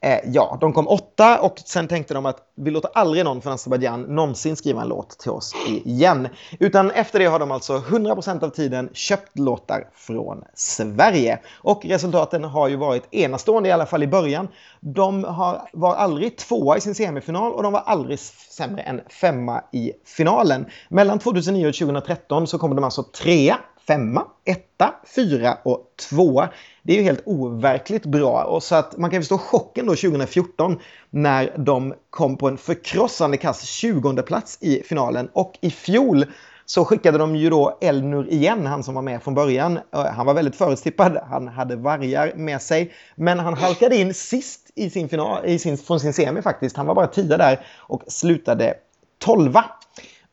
[0.05, 3.53] Eh, ja, de kom åtta och sen tänkte de att vi låter aldrig någon från
[3.53, 6.27] Azerbajdzjan någonsin skriva en låt till oss igen.
[6.59, 11.39] Utan efter det har de alltså 100% av tiden köpt låtar från Sverige.
[11.61, 14.47] Och resultaten har ju varit enastående, i alla fall i början.
[14.79, 19.63] De har, var aldrig tvåa i sin semifinal och de var aldrig sämre än femma
[19.71, 20.65] i finalen.
[20.89, 26.49] Mellan 2009 och 2013 så kom de alltså trea, femma, etta, fyra och tvåa.
[26.85, 28.43] Det är ju helt overkligt bra.
[28.43, 33.37] Och så att man kan förstå chocken då 2014 när de kom på en förkrossande
[33.37, 35.29] kass 20 plats i finalen.
[35.33, 36.25] Och i fjol
[36.65, 39.79] så skickade de ju då Elnur igen, han som var med från början.
[39.91, 42.93] Han var väldigt förutstippad, han hade vargar med sig.
[43.15, 46.77] Men han halkade in sist i sin final, i sin, från sin semi faktiskt.
[46.77, 48.73] Han var bara tia där och slutade
[49.19, 49.65] tolva.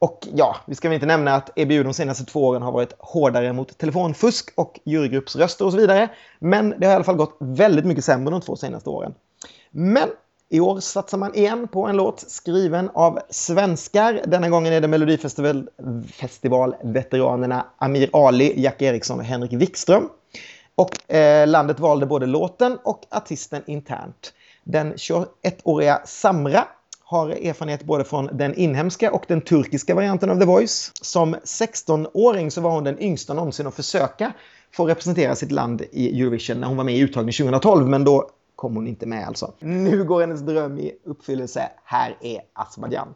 [0.03, 2.95] Och ja, vi ska väl inte nämna att EBU de senaste två åren har varit
[2.99, 6.09] hårdare mot telefonfusk och jurygruppsröster och så vidare.
[6.39, 9.15] Men det har i alla fall gått väldigt mycket sämre de två senaste åren.
[9.71, 10.09] Men
[10.49, 14.21] i år satsar man igen på en låt skriven av svenskar.
[14.27, 20.09] Denna gången är det Melodifestivalveteranerna Amir Ali, Jack Eriksson och Henrik Wikström.
[20.75, 24.33] Och eh, landet valde både låten och artisten internt.
[24.65, 26.67] Den 21-åriga Samra
[27.13, 30.93] har erfarenhet både från den inhemska och den turkiska varianten av The Voice.
[31.03, 34.33] Som 16-åring så var hon den yngsta någonsin att försöka
[34.75, 38.31] få representera sitt land i Eurovision när hon var med i uttagningen 2012, men då
[38.57, 39.53] kom hon inte med alltså.
[39.59, 41.69] Nu går hennes dröm i uppfyllelse.
[41.85, 43.09] Här är Azerbajdzjan.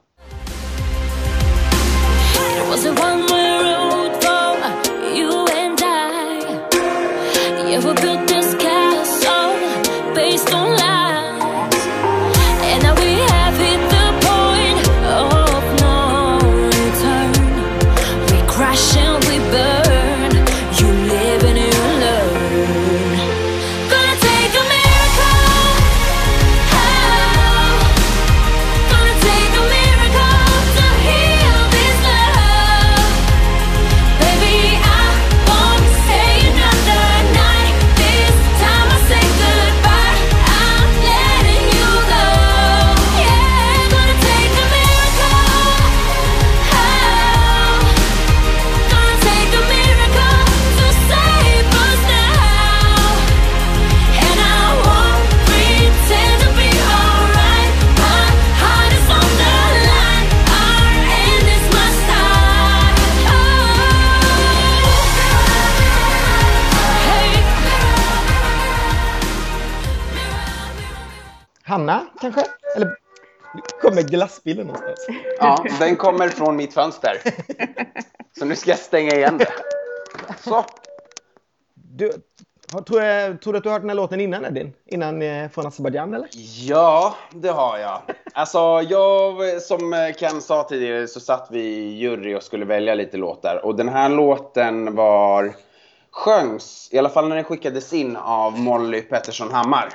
[7.68, 8.35] It
[72.32, 72.50] kanske?
[72.76, 72.96] Eller
[73.80, 75.06] kommer glassbilen någonstans?
[75.38, 77.20] Ja, den kommer från mitt fönster.
[78.38, 79.48] Så nu ska jag stänga igen det.
[80.44, 80.64] Så.
[81.74, 82.12] Du,
[82.72, 84.72] har, tror, jag, tror du att du har hört den här låten innan Edin?
[84.86, 86.28] Innan eh, från Azerbajdzjan eller?
[86.68, 88.02] Ja, det har jag.
[88.32, 88.58] Alltså,
[88.88, 93.64] jag, som Ken sa tidigare så satt vi i jury och skulle välja lite låtar.
[93.64, 95.54] Och den här låten var
[96.10, 99.88] sjöngs, i alla fall när den skickades in av Molly Pettersson Hammar.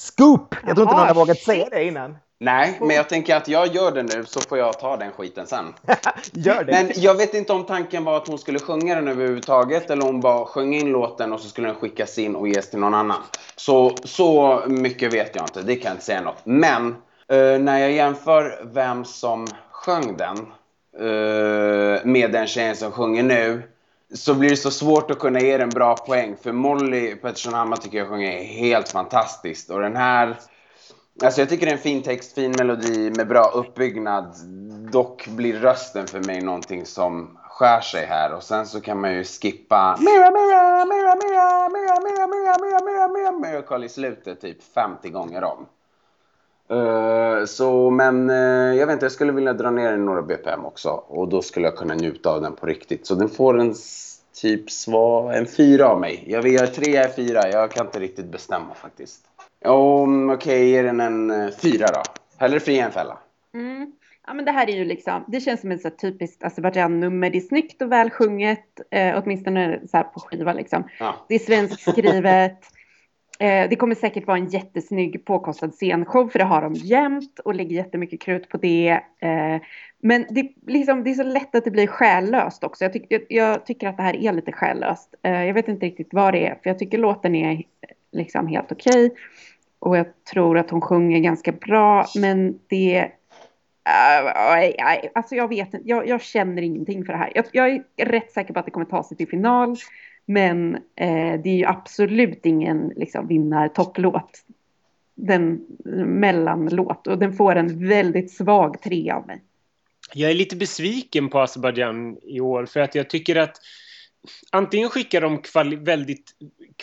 [0.00, 0.54] Scoop!
[0.66, 2.16] Jag tror inte någon har vågat säga det innan.
[2.40, 5.46] Nej, men jag tänker att jag gör det nu så får jag ta den skiten
[5.46, 5.74] sen.
[6.32, 6.72] Gör det.
[6.72, 10.08] Men jag vet inte om tanken var att hon skulle sjunga den överhuvudtaget eller om
[10.08, 12.94] hon bara sjöng in låten och så skulle den skickas in och ges till någon
[12.94, 13.22] annan.
[13.56, 16.40] Så, så mycket vet jag inte, det kan jag inte säga något.
[16.44, 16.88] Men
[17.28, 20.36] eh, när jag jämför vem som sjöng den
[20.98, 23.62] eh, med den tjejen som sjunger nu
[24.14, 26.36] så blir det så svårt att kunna ge den bra poäng.
[26.42, 29.70] För Molly Pettersson Hammar tycker jag sjunger helt fantastiskt.
[29.70, 30.36] Och den här
[31.22, 34.34] Alltså jag tycker det är en fin text, fin melodi med bra uppbyggnad.
[34.92, 38.32] Dock blir rösten för mig någonting som skär sig här.
[38.32, 42.80] Och sen så kan man ju skippa Mira, mira, mira, mira, mira, mira, mira, mira,
[42.84, 45.66] mira, mira, Miracle i slutet typ 50 gånger om.
[46.70, 50.66] Eh, så, men uh, jag vet inte, jag skulle vilja dra ner den några BPM
[50.66, 50.88] också.
[50.90, 53.06] Och då skulle jag kunna njuta av den på riktigt.
[53.06, 53.74] Så den får en
[54.42, 56.24] typ sva, en fyra av mig.
[56.26, 57.50] Jag vill göra tre, jag är fyra.
[57.52, 59.20] Jag kan inte riktigt bestämma faktiskt.
[59.64, 62.02] Um, Okej, ge den en uh, fyra då.
[62.36, 63.18] Hellre fri än fälla.
[63.54, 63.92] Mm.
[64.26, 67.30] Ja, men det här är ju liksom, det känns som ett så typiskt Azerbajdzjan-nummer.
[67.30, 70.84] Det är snyggt och välsjunget, eh, åtminstone så på skiva liksom.
[70.98, 71.14] Ja.
[71.28, 72.58] Det är svenskskrivet.
[73.40, 77.54] Eh, det kommer säkert vara en jättesnygg påkostad scenshow, för det har de jämt och
[77.54, 79.00] lägger jättemycket krut på det.
[79.18, 79.60] Eh,
[80.02, 82.84] men det, liksom, det är så lätt att det blir själlöst också.
[82.84, 85.14] Jag, tyck, jag, jag tycker att det här är lite själlöst.
[85.22, 87.62] Eh, jag vet inte riktigt vad det är, för jag tycker låten är
[88.12, 89.14] liksom helt okej.
[89.78, 92.98] Och jag tror att hon sjunger ganska bra, men det...
[93.88, 97.32] Eh, alltså jag vet jag, jag känner ingenting för det här.
[97.34, 99.76] Jag, jag är rätt säker på att det kommer ta sig till final.
[100.30, 104.44] Men eh, det är ju absolut ingen liksom, vinnartopplåt.
[105.14, 105.66] Den
[106.06, 107.06] mellanlåt.
[107.06, 109.42] Och den får en väldigt svag tre av mig.
[110.14, 113.56] Jag är lite besviken på Azerbajdzjan i år för att jag tycker att
[114.50, 116.30] antingen skickar de kvali väldigt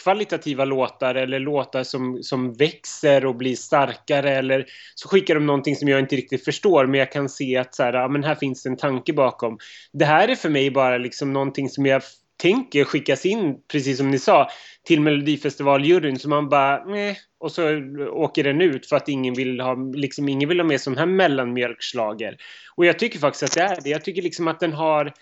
[0.04, 5.76] kvalitativa låtar eller låtar som, som växer och blir starkare eller så skickar de någonting
[5.76, 8.36] som jag inte riktigt förstår men jag kan se att så här, ja, men här
[8.36, 9.58] finns en tanke bakom.
[9.92, 12.02] Det här är för mig bara liksom någonting som jag
[12.38, 14.50] tänker skickas in, precis som ni sa,
[14.84, 19.60] till Melodifestivaljuryn så man bara nej och så åker den ut för att ingen vill
[19.60, 22.38] ha, liksom, ingen vill ha med sån här mellanmjölkslager.
[22.76, 23.90] Och jag tycker faktiskt att det är det.
[23.90, 25.14] Jag tycker liksom att den har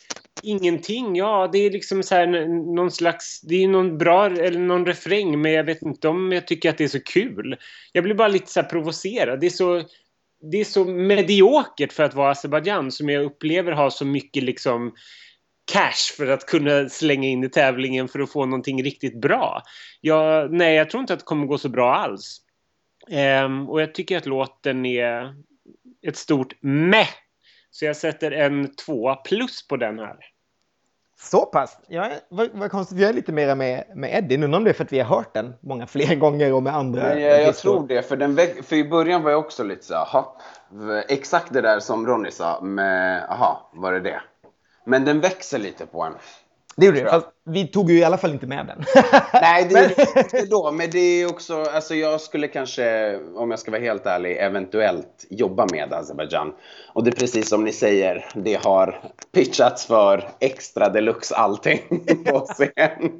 [0.43, 1.15] ingenting.
[1.15, 2.28] Ja, det är liksom så här
[2.76, 3.41] någon slags...
[3.41, 6.78] Det är någon bra eller någon refräng men jag vet inte om jag tycker att
[6.78, 7.56] det är så kul.
[7.91, 9.39] Jag blir bara lite så här provocerad.
[9.39, 9.84] Det är så...
[10.52, 14.93] Det är så mediokert för att vara Azerbajdzjan som jag upplever har så mycket liksom
[15.65, 19.62] cash för att kunna slänga in i tävlingen för att få någonting riktigt bra.
[20.02, 22.38] Jag, nej, jag tror inte att det kommer gå så bra alls.
[23.10, 25.36] Ehm, och jag tycker att låten är
[26.08, 27.10] ett stort meh.
[27.71, 30.15] Så jag sätter en tvåa plus på den här.
[31.19, 31.78] Så pass.
[32.30, 34.38] Vad, vad konstigt, jag är lite mera med, med Eddie.
[34.38, 36.76] Nu om det är för att vi har hört den många fler gånger och med
[36.76, 37.04] andra.
[37.04, 39.93] Men jag, jag tror det, för, den för i början var jag också lite så
[39.93, 40.26] "Jaha."
[41.10, 44.21] Exakt det där som Ronny sa med, aha, var det det?
[44.84, 46.13] Men den växer lite på en.
[46.76, 48.86] Det gjorde det, fast vi tog ju i alla fall inte med den.
[49.34, 53.60] Nej, det det inte då, men det är också, alltså jag skulle kanske, om jag
[53.60, 56.54] ska vara helt ärlig, eventuellt jobba med Azerbajdzjan.
[56.94, 61.79] Och det är precis som ni säger, det har pitchats för extra deluxe allting
[62.25, 63.12] på scen.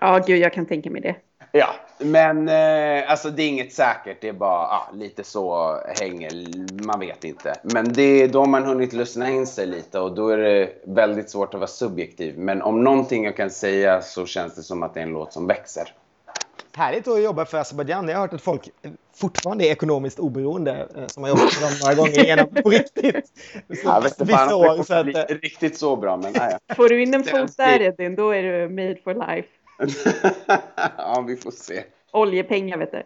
[0.00, 1.16] Ja, gud, jag kan tänka mig det.
[1.56, 4.20] Ja, men eh, alltså det är inget säkert.
[4.20, 6.30] Det är bara ah, lite så hänger,
[6.86, 7.54] man vet inte.
[7.62, 11.30] Men det, då har man hunnit lyssna in sig lite och då är det väldigt
[11.30, 12.38] svårt att vara subjektiv.
[12.38, 15.32] Men om någonting jag kan säga så känns det som att det är en låt
[15.32, 15.92] som växer.
[16.76, 18.08] Härligt att jobba för Azerbajdzjan.
[18.08, 18.70] Jag har hört att folk
[19.14, 23.26] fortfarande är ekonomiskt oberoende eh, som har jobbat för dem några gånger igenom på riktigt.
[23.82, 26.56] Så, Jag vet inte vissa fan år, så att, eh, riktigt så bra, men nej.
[26.76, 29.48] Får du in en fot där Edvin, då är du made for life.
[30.96, 31.84] ja, vi får se.
[32.12, 33.02] Oljepengar vet du.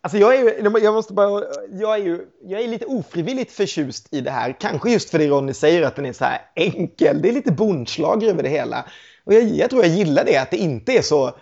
[0.00, 4.08] Alltså jag är ju, jag måste bara, jag är ju, jag är lite ofrivilligt förtjust
[4.14, 4.56] i det här.
[4.60, 7.22] Kanske just för det Ronny säger att den är så här enkel.
[7.22, 8.84] Det är lite bondslag över det hela.
[9.24, 11.36] Och jag, jag tror jag gillar det, att det inte är så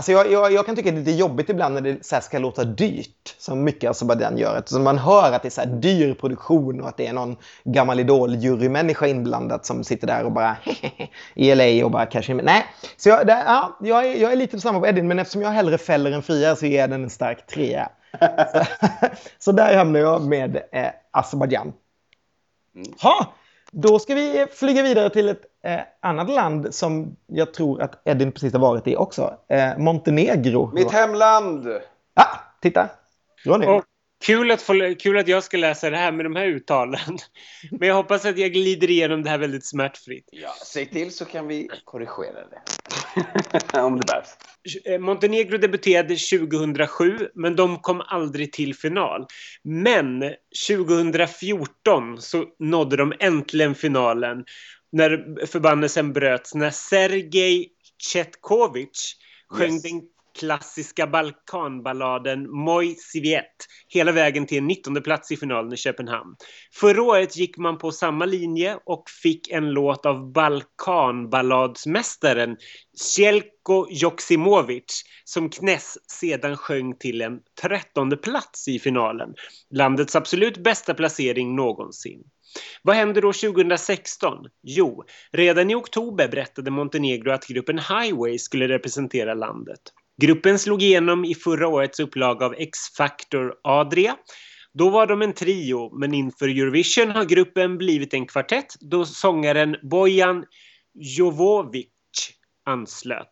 [0.00, 2.20] Alltså jag, jag, jag kan tycka att det är lite jobbigt ibland när det så
[2.20, 4.58] ska låta dyrt, som mycket Azerbajdzjan gör.
[4.58, 7.36] Eftersom man hör att det är så här dyr produktion och att det är någon
[7.64, 10.56] gammal idol-jurymänniska inblandad som sitter där och bara
[11.34, 12.40] i LA och bara cashar in.
[12.44, 15.42] Nej, så jag, det, ja, jag, är, jag är lite samma på Edin, men eftersom
[15.42, 17.88] jag hellre fäller än friar så ger jag den en stark trea.
[18.52, 18.64] så,
[19.38, 21.72] så där hamnar jag med eh, Azerbajdzjan.
[23.02, 23.32] Ha!
[23.70, 28.32] Då ska vi flyga vidare till ett eh, annat land som jag tror att Edin
[28.32, 29.34] precis har varit i också.
[29.48, 30.70] Eh, Montenegro.
[30.74, 31.66] Mitt hemland!
[32.14, 32.88] Ah, titta!
[33.44, 33.66] Ronny.
[33.66, 33.84] Och
[34.24, 37.18] kul, att få, kul att jag ska läsa det här med de här uttalen.
[37.70, 40.28] Men jag hoppas att jag glider igenom det här väldigt smärtfritt.
[40.32, 42.60] Ja, säg till så kan vi korrigera det.
[43.80, 44.36] Om det behövs.
[44.84, 49.26] Eh, Montenegro debuterade 2007, men de kom aldrig till final.
[49.62, 50.34] Men
[50.68, 54.44] 2014 så nådde de äntligen finalen
[54.92, 57.68] när förbannelsen bröts, när Sergej
[58.12, 59.16] Chetkovic
[59.48, 59.82] sjöng Yes.
[59.82, 60.02] den
[60.38, 66.36] klassiska Balkanballaden Moj Siviet hela vägen till en 19 plats i finalen i Köpenhamn.
[66.74, 72.56] Förra året gick man på samma linje och fick en låt av Balkanballadsmästaren
[73.16, 79.34] Sjelko Joksimovic som Kness sedan sjöng till en 13 plats i finalen.
[79.74, 82.22] Landets absolut bästa placering någonsin.
[82.82, 84.46] Vad händer då 2016?
[84.62, 89.80] Jo, redan i oktober berättade Montenegro att gruppen Highway skulle representera landet.
[90.20, 94.16] Gruppen slog igenom i förra årets upplaga av X-Factor Adria.
[94.74, 99.76] Då var de en trio, men inför Eurovision har gruppen blivit en kvartett då sångaren
[99.90, 100.44] Bojan
[100.94, 101.88] Jovovic
[102.66, 103.30] anslöt.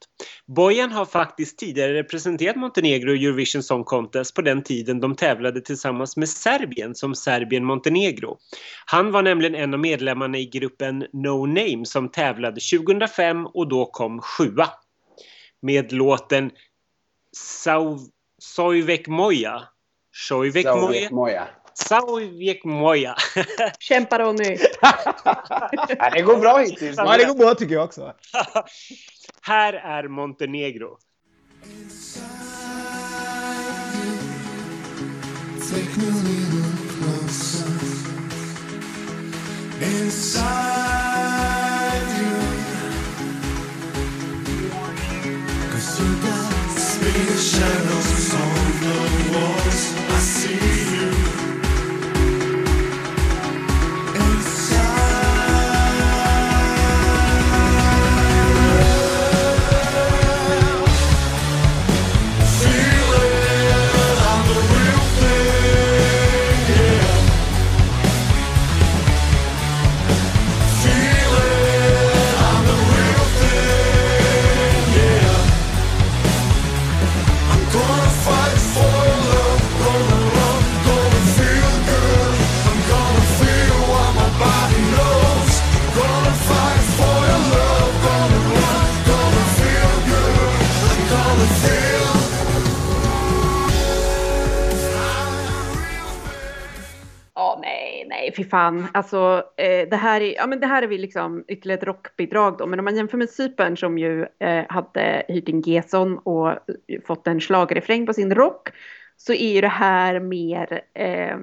[0.57, 5.61] Bojan har faktiskt tidigare representerat Montenegro i Eurovision Song Contest på den tiden de tävlade
[5.61, 8.39] tillsammans med Serbien som Serbien-Montenegro.
[8.87, 13.87] Han var nämligen en av medlemmarna i gruppen No Name som tävlade 2005 och då
[13.87, 14.69] kom sjua.
[15.63, 16.51] Med låten
[17.37, 17.99] Sau-
[18.43, 19.69] Sojvek Moja.
[20.13, 20.67] Sojvek
[21.11, 21.49] Moja.
[21.79, 23.15] Sovjet Moja.
[23.79, 24.59] Kämpa Ronny!
[25.99, 26.97] Ja, det går bra hittills.
[26.97, 28.15] Ja, det går bra tycker jag också.
[29.43, 30.99] Här är Montenegro.
[40.79, 42.39] Inside you.
[45.71, 46.58] Cause you got
[47.39, 47.88] Sharon.
[98.39, 98.87] Fy fan.
[98.95, 102.59] Alltså, eh, det här är, ja men det här är vi liksom ytterligare ett rockbidrag
[102.59, 102.67] då.
[102.67, 106.57] Men om man jämför med Cypern som ju eh, hade hyrt in Gesson och eh,
[107.07, 108.69] fått en schlagerrefräng på sin rock.
[109.17, 111.37] Så är ju det här mer, eh,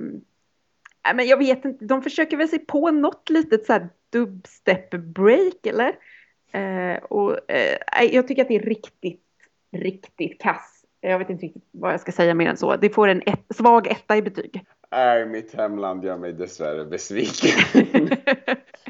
[1.15, 5.95] men jag vet inte, de försöker väl sig på något litet så här dubstep-break eller?
[6.51, 7.77] Eh, och eh,
[8.11, 9.23] jag tycker att det är riktigt,
[9.71, 10.85] riktigt kass.
[11.01, 12.75] Jag vet inte riktigt vad jag ska säga mer än så.
[12.75, 14.65] Det får en ett, svag etta i betyg.
[14.95, 17.59] Nej, mitt hemland gör mig dessvärre besviken.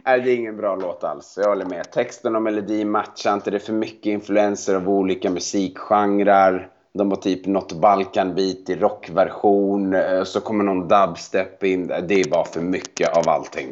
[0.06, 1.38] Nej, det är ingen bra låt alls.
[1.42, 1.92] Jag håller med.
[1.92, 3.52] Texten och melodin matchar inte.
[3.52, 6.68] Det är för mycket influenser av olika musikgenrer.
[6.94, 9.94] De har typ något Balkanbeat i rockversion.
[9.94, 11.88] eh, Så kommer någon dubstep in.
[11.88, 13.72] Det är bara för mycket av allting.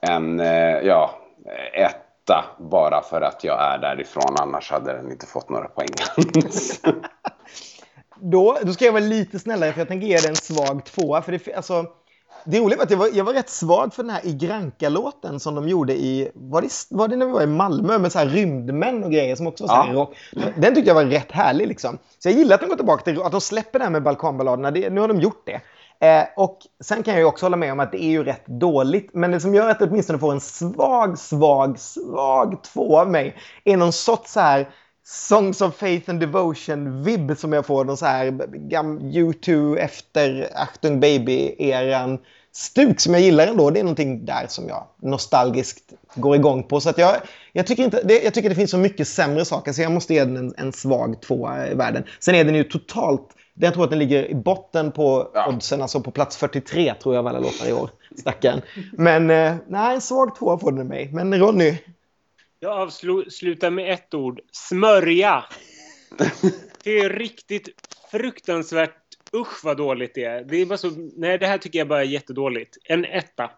[0.00, 1.10] En, eh, ja,
[1.74, 4.36] etta bara för att jag är därifrån.
[4.40, 6.80] Annars hade den inte fått några poäng alls.
[8.20, 11.22] Då, då ska jag vara lite snällare för jag tänker ge den en svag tvåa.
[11.22, 11.84] För det, alltså,
[12.44, 15.54] det roliga var att jag var, jag var rätt svag för den här Igranka-låten som
[15.54, 18.26] de gjorde i, var det, var det när vi var i Malmö med så här
[18.26, 20.00] rymdmän och grejer som också var så här Ja.
[20.00, 20.16] rock.
[20.56, 21.98] Den tyckte jag var rätt härlig liksom.
[22.18, 24.70] Så jag gillar att de går tillbaka till, att de släpper det här med Balkanballaderna,
[24.70, 25.60] det, nu har de gjort det.
[26.06, 28.46] Eh, och sen kan jag ju också hålla med om att det är ju rätt
[28.46, 29.10] dåligt.
[29.14, 33.36] Men det som gör att det åtminstone får en svag, svag, svag två av mig
[33.64, 34.68] är någon sorts så här
[35.08, 37.84] Songs of Faith and Devotion-vibb som jag får.
[37.84, 38.26] Någon så här
[38.70, 42.18] gam- U2 efter Achtung Baby-eran.
[42.52, 43.70] stuk som jag gillar ändå.
[43.70, 46.80] Det är någonting där som jag nostalgiskt går igång på.
[46.80, 47.16] Så att jag,
[47.52, 50.14] jag, tycker inte, det, jag tycker det finns så mycket sämre saker så jag måste
[50.14, 52.04] ge den en, en svag tvåa i världen.
[52.20, 53.28] Sen är den ju totalt
[53.58, 55.48] jag tror att den ligger i botten på Ja.
[55.48, 57.90] oddsen, alltså på plats 43 tror jag av alla låtar i år.
[58.18, 58.60] Stackaren.
[58.92, 61.10] Men eh, nej, en svag tvåa får den mig.
[61.12, 61.78] Men Ronny,
[62.60, 64.40] Jag avslutar med ett ord.
[64.52, 65.44] Smörja!
[66.84, 67.68] Det är riktigt
[68.10, 69.02] fruktansvärt...
[69.34, 70.44] Usch vad dåligt det är.
[70.44, 70.90] Det är bara så...
[71.16, 72.76] Nej, det här tycker jag bara är jättedåligt.
[72.84, 73.50] En etta.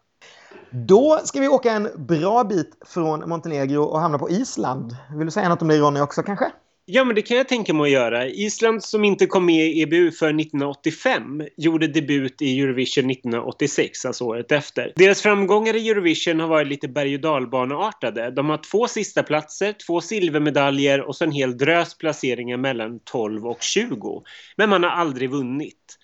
[0.71, 4.97] då ska vi åka en bra bit från Montenegro och hamna på Island.
[5.17, 6.53] Vill du säga något om det Ronny också kanske?
[6.91, 8.27] Ja, men det kan jag tänka mig att göra.
[8.27, 14.25] Island som inte kom med i EBU för 1985 gjorde debut i Eurovision 1986, alltså
[14.25, 14.93] året efter.
[14.97, 18.31] Deras framgångar i Eurovision har varit lite berg och dalbaneartade.
[18.31, 23.47] De har två sista platser, två silvermedaljer och så en hel drös placeringar mellan 12
[23.47, 24.23] och 20.
[24.57, 25.99] Men man har aldrig vunnit.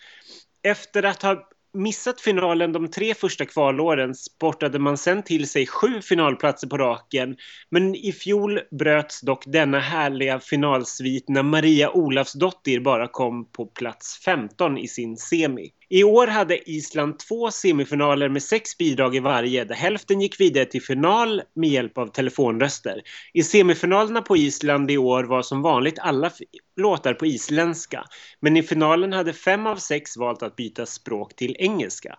[0.63, 6.03] Efter att ha missat finalen de tre första kvalåren sportade man sen till sig sju
[6.03, 7.37] finalplatser på raken.
[7.71, 14.21] Men i fjol bröts dock denna härliga finalsvit när Maria Olafsdottir bara kom på plats
[14.25, 15.71] 15 i sin semi.
[15.89, 20.65] I år hade Island två semifinaler med sex bidrag i varje där hälften gick vidare
[20.65, 23.03] till final med hjälp av telefonröster.
[23.33, 26.31] I semifinalerna på Island i år var som vanligt alla
[26.77, 28.05] låtar på isländska.
[28.41, 32.17] Men i finalen hade fem av sex valt att byta språk till engelska.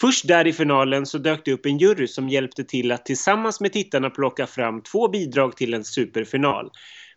[0.00, 3.60] Först där i finalen så dök det upp en jury som hjälpte till att tillsammans
[3.60, 6.70] med tittarna plocka fram två bidrag till en superfinal.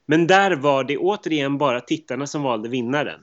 [0.08, 3.20] Men där var det återigen bara tittarna som valde vinnaren.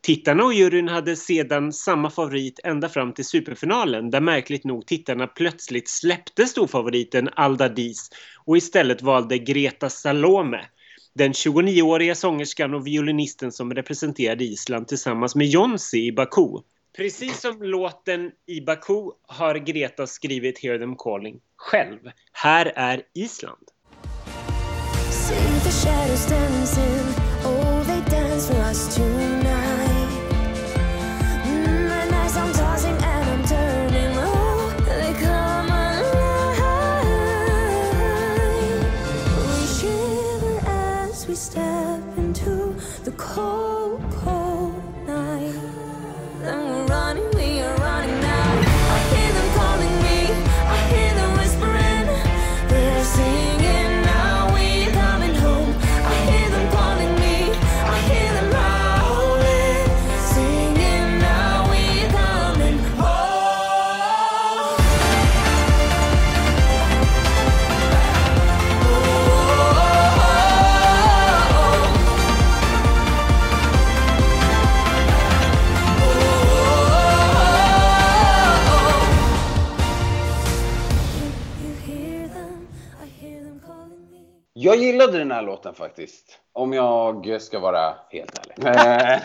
[0.00, 5.26] Tittarna och juryn hade sedan samma favorit ända fram till superfinalen där märkligt nog tittarna
[5.26, 8.10] plötsligt släppte storfavoriten Alda Dis
[8.44, 10.64] och istället valde Greta Salome.
[11.14, 16.58] Den 29-åriga sångerskan och violinisten som representerade Island tillsammans med Jonsi i Baku.
[16.96, 21.98] Precis som låten i Baku har Greta skrivit Hear them calling själv.
[22.32, 23.68] Här är Island.
[25.10, 27.28] See the shadows dancing.
[27.44, 29.17] Oh, they dance for us too
[84.68, 86.38] Jag gillade den här låten faktiskt.
[86.52, 89.12] Om jag ska vara helt ärlig.
[89.12, 89.18] Eh,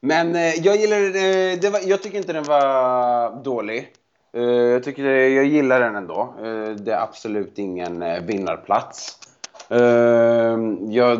[0.00, 1.12] men eh, jag gillar den,
[1.60, 1.70] det.
[1.70, 3.88] Var, jag tycker inte den var dålig.
[4.32, 6.34] Jag tycker jag gillar den ändå.
[6.78, 9.18] Det är absolut ingen vinnarplats.
[10.88, 11.18] Jag,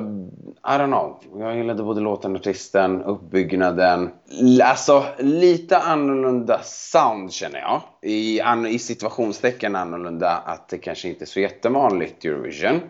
[0.66, 1.16] I don't know.
[1.38, 4.10] Jag gillade både låten, artisten, uppbyggnaden.
[4.62, 7.80] Alltså lite annorlunda sound känner jag.
[8.02, 12.80] I, an, i situationstecken annorlunda att det kanske inte är så jättevanligt Eurovision.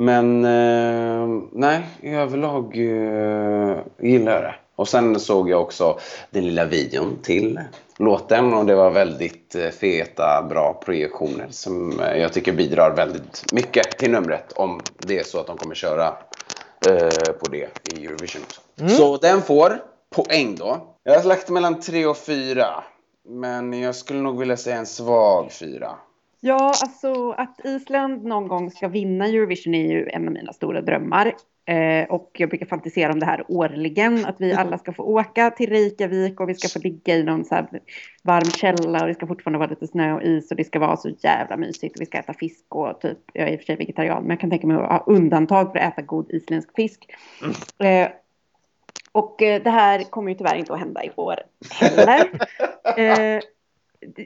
[0.00, 4.54] Men eh, nej, i överlag eh, gillar jag det.
[4.76, 5.98] Och sen såg jag också
[6.30, 7.60] den lilla videon till
[7.98, 13.52] låten och det var väldigt eh, feta, bra projektioner som eh, jag tycker bidrar väldigt
[13.52, 16.06] mycket till numret om det är så att de kommer köra
[16.86, 18.60] eh, på det i Eurovision också.
[18.96, 19.82] Så den får
[20.14, 20.96] poäng då.
[21.02, 22.84] Jag har lagt mellan 3 och 4.
[23.28, 25.90] Men jag skulle nog vilja säga en svag 4.
[26.40, 30.80] Ja, alltså att Island någon gång ska vinna Eurovision är ju en av mina stora
[30.80, 31.34] drömmar.
[31.64, 35.50] Eh, och jag brukar fantisera om det här årligen, att vi alla ska få åka
[35.50, 37.66] till Reykjavik och vi ska få ligga i någon så här
[38.22, 40.96] varm källa och det ska fortfarande vara lite snö och is och det ska vara
[40.96, 43.66] så jävla mysigt och vi ska äta fisk och typ, jag är i och för
[43.66, 46.76] sig vegetarian, men jag kan tänka mig att ha undantag för att äta god isländsk
[46.76, 47.06] fisk.
[47.78, 48.08] Eh,
[49.12, 51.36] och eh, det här kommer ju tyvärr inte att hända i år
[51.80, 52.30] heller.
[52.96, 53.40] Eh,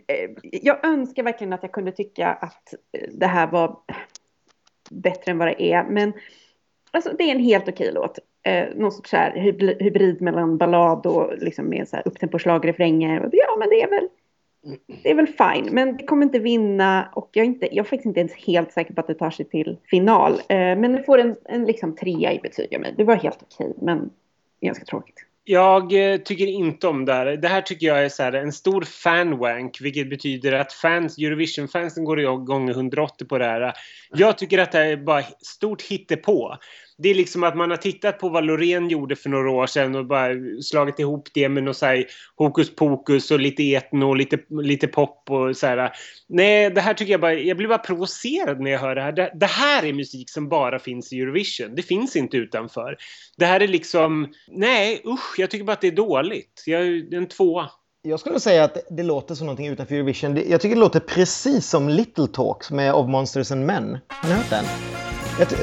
[0.07, 2.75] Eh, jag önskar verkligen att jag kunde tycka att
[3.13, 3.77] det här var
[4.91, 5.85] bättre än vad det är.
[5.85, 6.13] Men
[6.91, 8.19] alltså, det är en helt okej låt.
[8.43, 9.37] Eh, någon sorts så här
[9.81, 13.29] hybrid, mellan ballad och liksom med så här upptemposlag, refränger.
[13.33, 14.09] Ja, men det är väl
[15.03, 17.89] det är väl fine, men det kommer inte vinna och jag är, inte, jag är
[17.89, 20.33] faktiskt inte ens helt säker på att det tar sig till final.
[20.33, 22.95] Eh, men det får en, en liksom trea i betyg av mig.
[22.97, 24.11] Det var helt okej, men
[24.61, 25.27] ganska tråkigt.
[25.47, 27.27] Jag eh, tycker inte om det här.
[27.27, 32.05] Det här tycker jag är så här, en stor fanwank, vilket betyder att fans, Eurovision-fansen
[32.05, 33.73] går igång 180 på det här.
[34.11, 36.57] Jag tycker att det här är bara stort hittepå.
[36.99, 39.95] Det är liksom att man har tittat på vad Loreen gjorde för några år sedan
[39.95, 42.05] och bara slagit ihop det med något så här
[42.37, 45.93] hokus pokus och lite etno och lite, lite pop och så här.
[46.29, 49.13] Nej, det här tycker jag bara, jag blir bara provocerad när jag hör det här.
[49.13, 51.75] Det, det här är musik som bara finns i Eurovision.
[51.75, 52.97] Det finns inte utanför.
[53.37, 56.63] Det här är liksom, nej usch, jag tycker bara att det är dåligt.
[56.67, 57.71] Jag, är en tvåa.
[58.07, 60.51] Jag skulle säga att det låter som någonting utanför Eurovision.
[60.51, 63.99] Jag tycker det låter precis som Little Talks med Of Monsters and Men.
[64.09, 64.65] Har ni hört den?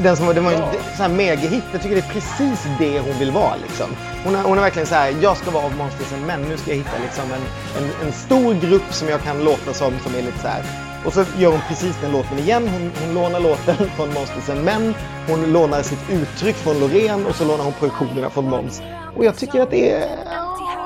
[0.03, 0.59] Den som var, det var en
[0.97, 1.63] sån här megahit.
[1.71, 3.55] Jag tycker det är precis det hon vill vara.
[3.61, 3.89] Liksom.
[4.25, 6.41] Hon, är, hon är verkligen så här, jag ska vara Of Monsters and Men.
[6.41, 7.41] Nu ska jag hitta liksom en,
[7.83, 10.63] en, en stor grupp som jag kan låta som, som är lite så här.
[11.05, 12.67] Och så gör hon precis den låten igen.
[12.67, 14.93] Hon, hon lånar låten från Monsters and Men.
[15.27, 18.81] Hon lånar sitt uttryck från Loreen och så lånar hon produktionerna från Måns.
[19.17, 20.09] Och jag tycker att det är...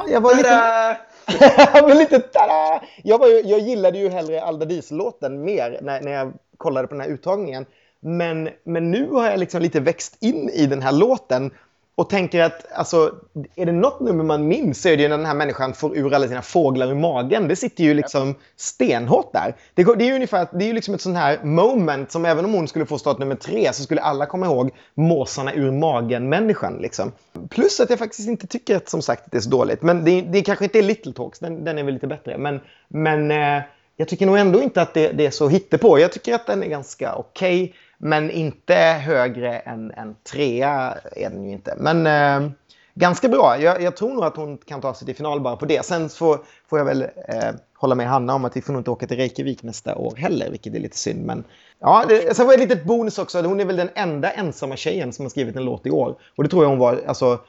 [0.08, 0.98] Jag var lite...
[1.88, 2.82] men Jag lite tada!
[3.04, 6.94] Jag, var ju, jag gillade ju hellre Alda Diesel-låten mer när, när jag kollade på
[6.94, 7.66] den här uttagningen.
[8.00, 11.52] Men, men nu har jag liksom lite växt in i den här låten
[11.96, 13.16] och tänker att alltså,
[13.56, 15.98] är det något nummer man minns så är det ju när den här människan får
[15.98, 17.48] ur alla sina fåglar ur magen.
[17.48, 19.56] Det sitter ju liksom stenhårt där.
[19.74, 22.46] Det, det är ju ungefär, det är ju liksom ett sånt här moment som även
[22.46, 26.78] om hon skulle få start nummer tre så skulle alla komma ihåg måsarna ur magen-människan.
[26.78, 27.12] Liksom.
[27.50, 29.82] Plus att jag faktiskt inte tycker att som sagt att det är så dåligt.
[29.82, 32.38] Men det, det kanske inte är Little Talks, den, den är väl lite bättre.
[32.38, 33.64] Men, men eh,
[33.98, 36.00] jag tycker nog ändå inte att det, det är så hittepå.
[36.00, 41.46] Jag tycker att den är ganska okej men inte högre än en trea är den
[41.46, 41.76] ju inte.
[41.78, 42.52] Men eh,
[42.94, 43.62] ganska bra.
[43.62, 45.86] Jag, jag tror nog att hon kan ta sig till final bara på det.
[45.86, 46.40] Sen får,
[46.70, 49.18] får jag väl eh, hålla med Hanna om att vi får nog inte åka till
[49.18, 51.26] Reykjavik nästa år heller, vilket är lite synd.
[51.26, 51.44] Men
[51.80, 53.42] ja, det, sen var det ett litet bonus också.
[53.42, 56.16] Hon är väl den enda ensamma tjejen som har skrivit en låt i år.
[56.36, 57.40] Och det tror jag hon var, alltså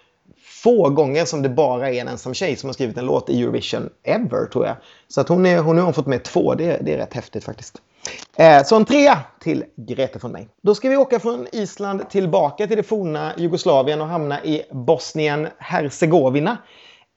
[0.62, 3.42] få gånger som det bara är en ensam tjej som har skrivit en låt i
[3.42, 4.76] Eurovision ever, tror jag.
[5.08, 7.44] Så att hon, är, hon har hon fått med två, det, det är rätt häftigt
[7.44, 7.82] faktiskt.
[8.36, 10.48] Eh, så en trea till Grete från mig.
[10.62, 16.56] Då ska vi åka från Island tillbaka till det forna Jugoslavien och hamna i Bosnien-Hercegovina.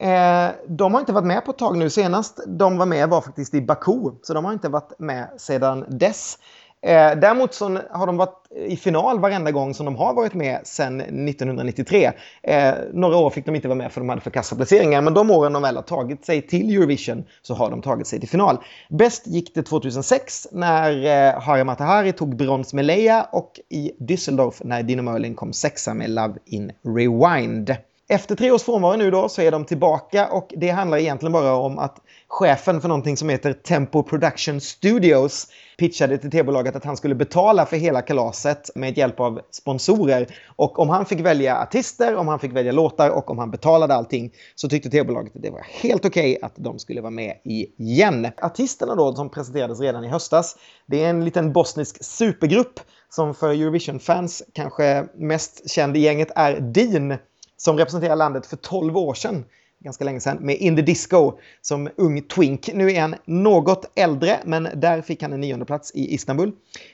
[0.02, 1.90] Eh, de har inte varit med på ett tag nu.
[1.90, 5.86] Senast de var med var faktiskt i Baku, så de har inte varit med sedan
[5.90, 6.38] dess.
[6.82, 10.60] Eh, däremot så har de varit i final varenda gång som de har varit med
[10.64, 12.12] sedan 1993.
[12.44, 15.14] Eh, några år fick de inte vara med för de hade för kassa placeringar men
[15.14, 18.30] de åren de väl har tagit sig till Eurovision så har de tagit sig till
[18.30, 18.58] final.
[18.90, 24.62] Bäst gick det 2006 när eh, Hari Matahari tog brons med Leia och i Düsseldorf
[24.64, 27.76] när Dino Merlin kom sexa med Love in Rewind.
[28.12, 31.54] Efter tre års frånvaro nu då så är de tillbaka och det handlar egentligen bara
[31.56, 31.98] om att
[32.28, 35.48] chefen för någonting som heter Tempo Production Studios
[35.78, 40.28] pitchade till tv-bolaget att han skulle betala för hela kalaset med hjälp av sponsorer.
[40.56, 43.94] Och om han fick välja artister, om han fick välja låtar och om han betalade
[43.96, 48.28] allting så tyckte tv-bolaget att det var helt okej att de skulle vara med igen.
[48.42, 50.56] Artisterna då som presenterades redan i höstas,
[50.86, 52.80] det är en liten bosnisk supergrupp
[53.10, 57.18] som för Eurovision-fans kanske mest känd i gänget är Dean
[57.60, 59.46] som representerade landet för 12 år sedan,
[59.80, 62.70] ganska länge sedan, med In the Disco som ung twink.
[62.74, 66.52] Nu är han något äldre, men där fick han en nionde plats i Istanbul.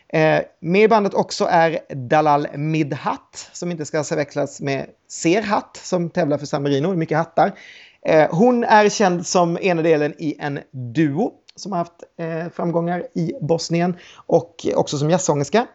[0.07, 6.09] Eh, med i bandet också är Dalal Midhat, som inte ska förväxlas med Serhat, som
[6.09, 7.51] tävlar för San Marino, mycket hattar.
[8.05, 13.03] Eh, hon är känd som ena delen i en duo som har haft eh, framgångar
[13.15, 15.67] i Bosnien och också som jazzsångerska.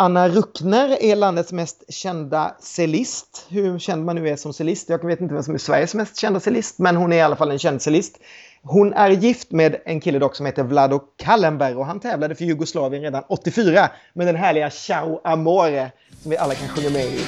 [0.00, 3.46] Anna Ruckner är landets mest kända cellist.
[3.48, 4.88] Hur känd man nu är som cellist.
[4.88, 7.36] Jag vet inte vem som är Sveriges mest kända cellist, men hon är i alla
[7.36, 8.18] fall en känd cellist.
[8.62, 12.44] Hon är gift med en kille dock som heter Vlado Kallenberg och han tävlade för
[12.44, 15.90] Jugoslavien redan 84 med den härliga Ciao Amore
[16.22, 17.18] som vi alla kan sjunga med i.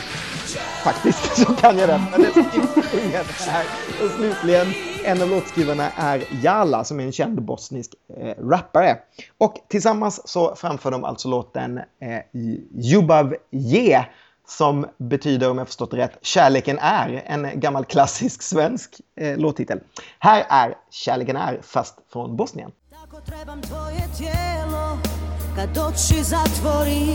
[0.84, 2.00] Faktiskt så kan jag den.
[2.10, 3.66] Men det är så här.
[4.04, 4.66] Och slutligen,
[5.04, 8.98] en av låtskrivarna är Jala som är en känd bosnisk eh, rappare.
[9.38, 11.84] Och tillsammans så framför de alltså låten eh,
[12.72, 14.06] Jubav Ye
[14.48, 19.80] som betyder, om jag förstått det rätt, Kärleken är, en gammal klassisk svensk eh, låttitel.
[20.18, 22.70] Här är Kärleken är, fast från Bosnien.
[25.56, 27.14] Kad oči zatvori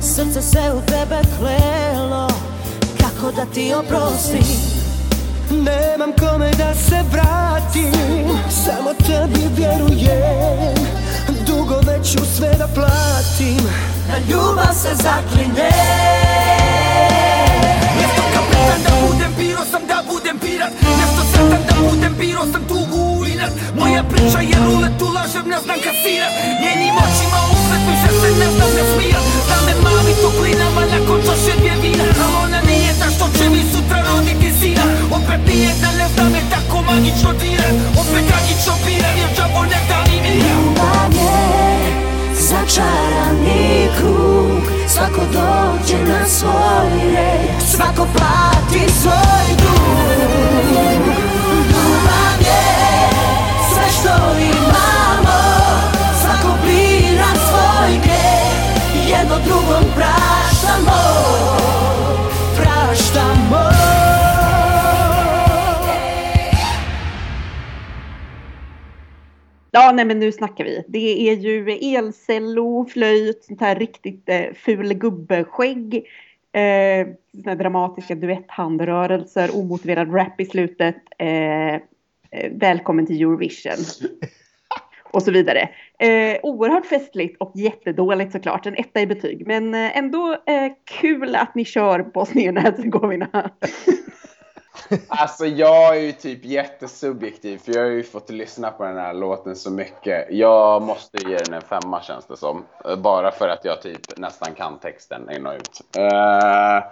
[0.00, 2.28] Srce se u tebe klelo
[2.98, 4.81] Kako da ti oprostim
[5.50, 10.74] Nemam kome da se vratim Samo tebi vjerujem.
[11.46, 13.66] Dugo već ću sve da platim.
[14.08, 15.70] Na ljubav se zakline
[18.00, 20.72] Nešto kapitan da budem, biro sam da budem pirat.
[20.72, 22.81] Nešto sretan da budem, biro sam tugu
[23.42, 25.94] kapirat Moja priča je rulet, ulažem, ne znam kad
[26.62, 31.54] Njenim očima uplet, že se ne znam ne smijat Da me mami toplinama nakon čoše
[31.58, 32.04] dvije vina.
[32.24, 34.84] Al ona nije ta što će mi sutra roditi sina.
[35.16, 37.68] Opet nije da ne znam je tako magično dira.
[38.00, 40.48] Opet tragično pira, jer džavo ne da mi mira.
[40.48, 41.42] Ljubav je
[42.48, 44.62] začarani krug.
[44.88, 47.56] Svako dođe na svoj red.
[47.72, 49.91] Svako plati svoj dug.
[59.94, 60.86] Drugom
[62.56, 63.62] praštamo
[69.74, 70.84] Ja, nej men nu snackar vi.
[70.88, 75.94] Det är ju elcello, flöjt, sånt här riktigt eh, ful gubbeskägg.
[76.52, 80.96] Eh, såna här dramatiska duetthandrörelser, omotiverad rap i slutet.
[81.18, 81.80] Eh, eh,
[82.50, 83.84] välkommen till Eurovision.
[85.12, 85.68] Och så vidare.
[85.98, 88.66] Eh, oerhört festligt och jättedåligt såklart.
[88.66, 89.46] En etta i betyg.
[89.46, 93.50] Men eh, ändå eh, kul att ni kör Bosnien-Hercegovina.
[95.08, 99.14] Alltså jag är ju typ jättesubjektiv för jag har ju fått lyssna på den här
[99.14, 100.26] låten så mycket.
[100.30, 102.64] Jag måste ge den en femma känns det som.
[102.84, 105.80] Eh, Bara för att jag typ nästan kan texten in och ut.
[105.96, 106.84] Eh,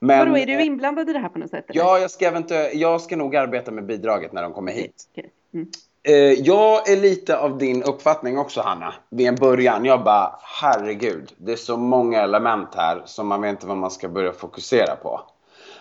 [0.00, 1.70] men, Vadå, är du inblandad i det här på något sätt?
[1.70, 1.80] eller?
[1.80, 2.42] Ja, jag ska,
[2.72, 5.04] jag ska nog arbeta med bidraget när de kommer hit.
[5.12, 5.30] Okej.
[5.54, 5.68] Mm.
[6.08, 8.94] Eh, jag är lite av din uppfattning också, Hanna.
[9.10, 9.84] Vid en början.
[9.84, 13.90] Jag bara, herregud, det är så många element här som man vet inte vad man
[13.90, 15.20] ska börja fokusera på.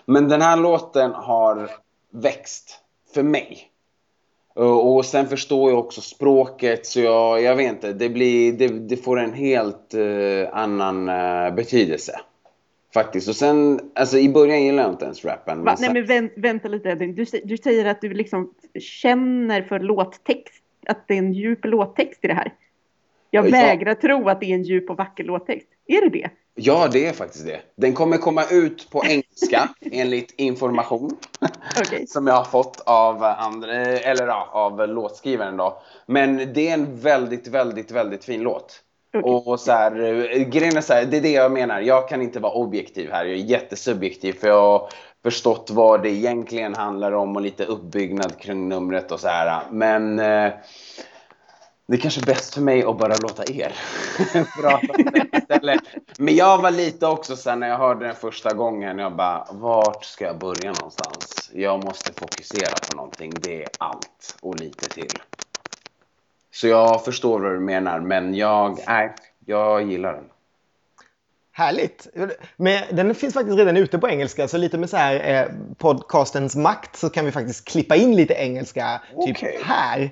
[0.05, 1.71] Men den här låten har
[2.11, 2.80] växt
[3.13, 3.69] för mig.
[4.55, 8.67] Eh, och sen förstår jag också språket, så jag, jag vet inte, det, blir, det,
[8.67, 12.19] det får en helt uh, annan uh, betydelse.
[12.95, 13.27] Faktiskt.
[13.27, 15.57] Och sen, alltså i början gillade jag inte ens rappen.
[15.57, 15.63] Va?
[15.63, 17.15] men Nej sen- men vänt, vänta lite Edvin.
[17.15, 22.19] Du, du säger att du liksom känner för låttext, att det är en djup låttext
[22.23, 22.53] i det här.
[23.31, 23.51] Jag Ja.
[23.51, 25.67] vägrar tro att det är en djup och vacker låttext.
[25.87, 26.29] Är det det?
[26.55, 27.59] Ja, det är faktiskt det.
[27.75, 31.11] Den kommer komma ut på engelska enligt information
[31.81, 32.07] Okej.
[32.07, 35.81] som jag har fått av andra, eller ja, av låtskrivaren då.
[36.05, 38.81] Men det är en väldigt, väldigt, väldigt fin låt.
[39.24, 41.82] Och så här, eh, grejen är så här, det är det jag menar.
[41.82, 43.26] Jag kan inte vara objektiv här.
[43.26, 44.89] Jag är jättesubjektiv för jag har
[45.24, 49.61] förstått vad det egentligen handlar om och lite uppbyggnad kring numret och så här.
[49.72, 50.51] Men eh,
[51.88, 53.76] det är kanske är bäst för mig att bara låta er
[54.61, 55.82] prata om det istället.
[56.18, 58.99] Men jag var lite också sen när jag hörde den första gången.
[58.99, 61.51] Jag bara, vart ska jag börja någonstans?
[61.53, 63.34] Jag måste fokusera på någonting.
[63.41, 65.22] Det är allt och lite till.
[66.55, 69.13] Så jag förstår vad du menar, men jag, nej,
[69.45, 70.23] jag gillar den.
[71.51, 72.07] Härligt!
[72.57, 75.47] Men den finns faktiskt redan ute på engelska, så lite med så här eh,
[75.77, 79.59] podcastens makt så kan vi faktiskt klippa in lite engelska typ Okej.
[79.63, 80.11] här.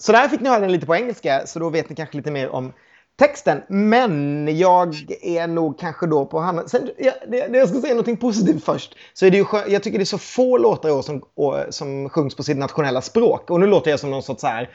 [0.00, 2.30] Så där fick ni höra den lite på engelska, så då vet ni kanske lite
[2.30, 2.72] mer om
[3.18, 3.62] texten.
[3.68, 6.68] Men jag är nog kanske då på Hanna.
[6.68, 8.96] Sen, jag, jag ska säga någonting positivt först.
[9.14, 11.22] Så är det ju jag tycker det är så få låtar i år som,
[11.70, 13.50] som sjungs på sitt nationella språk.
[13.50, 14.70] Och nu låter jag som någon sorts så här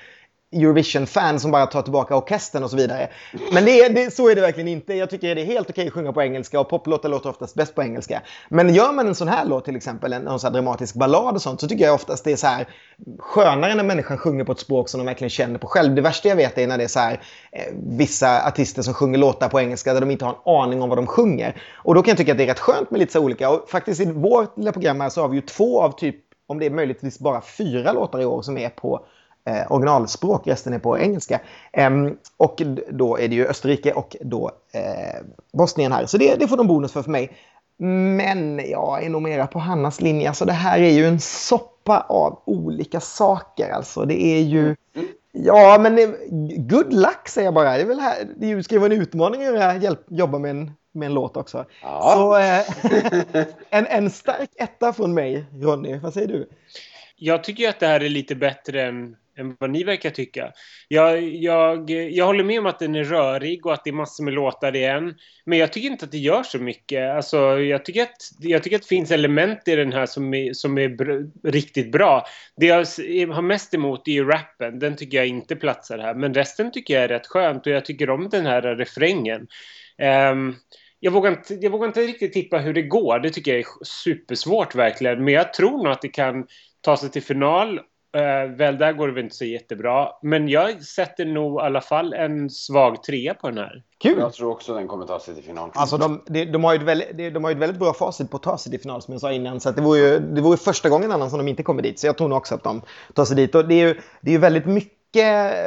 [0.51, 3.09] Eurovision-fan som bara tar tillbaka orkestern och så vidare.
[3.51, 4.93] Men det är, det, så är det verkligen inte.
[4.93, 7.75] Jag tycker det är helt okej att sjunga på engelska och poplåtar låter oftast bäst
[7.75, 8.21] på engelska.
[8.49, 11.35] Men gör man en sån här låt till exempel, en, en sån här dramatisk ballad
[11.35, 12.67] och sånt, så tycker jag oftast det är så här
[13.19, 15.95] skönare när människan sjunger på ett språk som de verkligen känner på själv.
[15.95, 17.21] Det värsta jag vet är när det är så här
[17.51, 20.89] eh, vissa artister som sjunger låtar på engelska där de inte har en aning om
[20.89, 21.61] vad de sjunger.
[21.73, 23.49] Och då kan jag tycka att det är rätt skönt med lite så olika.
[23.49, 26.15] Och faktiskt i vårt lilla program här så har vi ju två av typ,
[26.47, 29.05] om det är möjligtvis bara fyra låtar i år som är på
[29.45, 31.39] eh, originalspråk, resten är på engelska.
[31.73, 36.05] Ehm, och då är det ju Österrike och då eh, Bosnien här.
[36.05, 37.31] Så det, det får de bonus för för mig.
[37.77, 40.27] Men jag är nog mera på Hannas linje.
[40.27, 43.69] Alltså det här är ju en soppa av olika saker.
[43.69, 44.75] Alltså det är ju...
[45.31, 46.05] Ja, men det,
[46.57, 47.73] good luck säger jag bara.
[47.73, 50.39] Det är väl här, det är ju ska vara en utmaning att göra, hjälp, jobba
[50.39, 51.65] med en, med en låt också.
[51.81, 52.13] Ja.
[52.15, 55.97] Så eh, en, en stark etta från mig, Ronny.
[55.97, 56.49] Vad säger du?
[57.15, 60.51] Jag tycker ju att det här är lite bättre än, än vad ni verkar tycka.
[60.87, 64.23] Jag, jag, jag håller med om att den är rörig och att det är massor
[64.23, 65.15] med låtar i en.
[65.45, 67.15] Men jag tycker inte att det gör så mycket.
[67.15, 70.53] Alltså, jag, tycker att, jag tycker att det finns element i den här som är,
[70.53, 72.25] som är br- riktigt bra.
[72.57, 74.79] Det jag har mest emot är ju rappen.
[74.79, 76.13] Den tycker jag inte platsar här.
[76.13, 79.47] Men resten tycker jag är rätt skönt och jag tycker om den här refrängen.
[80.31, 80.55] Um,
[80.99, 83.19] jag vågar, inte, jag vågar inte riktigt tippa hur det går.
[83.19, 85.23] Det tycker jag är supersvårt verkligen.
[85.23, 86.47] Men jag tror nog att det kan
[86.81, 87.79] ta sig till final.
[88.15, 90.09] Eh, väl, där går det väl inte så jättebra.
[90.21, 93.83] Men jag sätter nog i alla fall en svag trea på den här.
[94.01, 94.19] Kul!
[94.19, 95.71] Jag tror också den kommer ta sig till final.
[95.73, 98.31] Alltså de, de, de, har ju ett väldigt, de- har ju ett väldigt bra facit
[98.31, 99.59] på att ta sig till final som jag sa innan.
[99.59, 101.99] Så att det vore ju det vore första gången annan som de inte kommer dit.
[101.99, 102.81] Så jag tror nog också att de
[103.13, 103.55] tar sig dit.
[103.55, 104.95] Och det är ju, det är ju väldigt mycket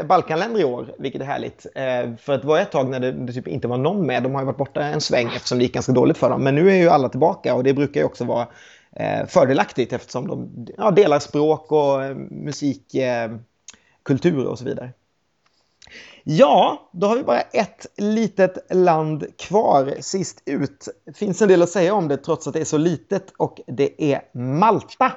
[0.06, 1.66] Balkanländer i år, vilket är härligt.
[1.74, 4.22] Eh, för att det var ett tag när det, det typ inte var någon med.
[4.22, 6.44] De har ju varit borta en sväng eftersom det gick ganska dåligt för dem.
[6.44, 8.46] Men nu är ju alla tillbaka och det brukar ju också vara
[8.98, 13.42] Eh, fördelaktigt eftersom de ja, delar språk och musikkultur
[14.24, 14.92] eh, eh och så vidare.
[16.24, 20.88] Ja, då har vi bara ett litet land kvar sist ut.
[21.04, 23.60] Det finns en del att säga om det trots att det är så litet och
[23.66, 25.12] det är Malta.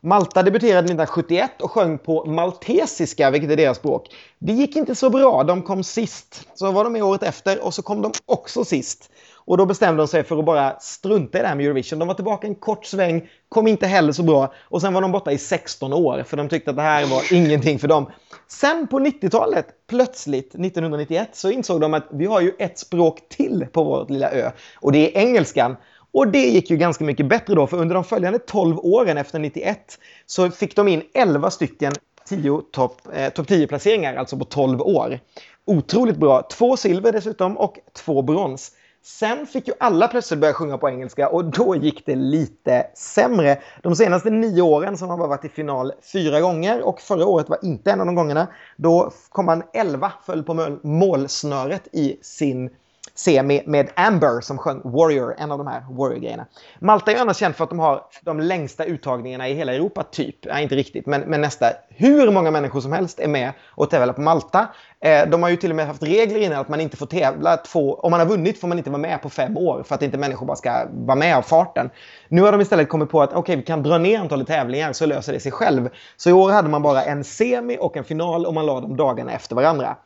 [0.00, 4.14] Malta debuterade 1971 och sjöng på maltesiska, vilket är deras språk.
[4.38, 6.48] Det gick inte så bra, de kom sist.
[6.54, 9.10] Så var de med året efter och så kom de också sist.
[9.48, 11.98] Och då bestämde de sig för att bara strunta i det här med Eurovision.
[11.98, 14.52] De var tillbaka en kort sväng, kom inte heller så bra.
[14.62, 17.32] Och sen var de borta i 16 år, för de tyckte att det här var
[17.32, 18.10] ingenting för dem.
[18.48, 23.66] Sen på 90-talet, plötsligt 1991, så insåg de att vi har ju ett språk till
[23.72, 24.50] på vår lilla ö.
[24.80, 25.76] Och det är engelskan.
[26.12, 29.38] Och det gick ju ganska mycket bättre då, för under de följande 12 åren efter
[29.38, 31.92] 91 så fick de in 11 stycken
[32.28, 35.20] 10 topp eh, top 10-placeringar, alltså på 12 år.
[35.64, 36.42] Otroligt bra.
[36.42, 38.72] Två silver dessutom och två brons.
[39.08, 43.58] Sen fick ju alla plötsligt börja sjunga på engelska och då gick det lite sämre.
[43.82, 47.26] De senaste nio åren så har man bara varit i final fyra gånger och förra
[47.26, 48.46] året var inte en av de gångerna.
[48.76, 52.70] Då kom man 11, föll på målsnöret i sin
[53.18, 56.46] semi med Amber som sjöng Warrior, en av de här Warrior-grejerna.
[56.78, 60.36] Malta är annars känt för att de har de längsta uttagningarna i hela Europa, typ.
[60.46, 61.66] Nej, inte riktigt, men, men nästa.
[61.88, 64.68] Hur många människor som helst är med och tävlar på Malta.
[65.00, 67.56] Eh, de har ju till och med haft regler innan att man inte får tävla
[67.56, 67.94] två...
[67.94, 70.18] Om man har vunnit får man inte vara med på fem år för att inte
[70.18, 71.90] människor bara ska vara med av farten.
[72.28, 75.06] Nu har de istället kommit på att okej, vi kan dra ner antalet tävlingar så
[75.06, 75.88] löser det sig själv.
[76.16, 78.96] Så i år hade man bara en semi och en final och man la dem
[78.96, 79.96] dagarna efter varandra.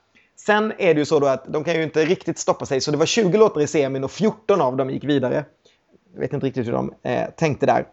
[0.46, 2.90] Sen är det ju så då att de kan ju inte riktigt stoppa sig, så
[2.90, 5.44] det var 20 låtar i semin och 14 av dem gick vidare.
[6.14, 7.86] Jag vet inte riktigt hur de eh, tänkte där.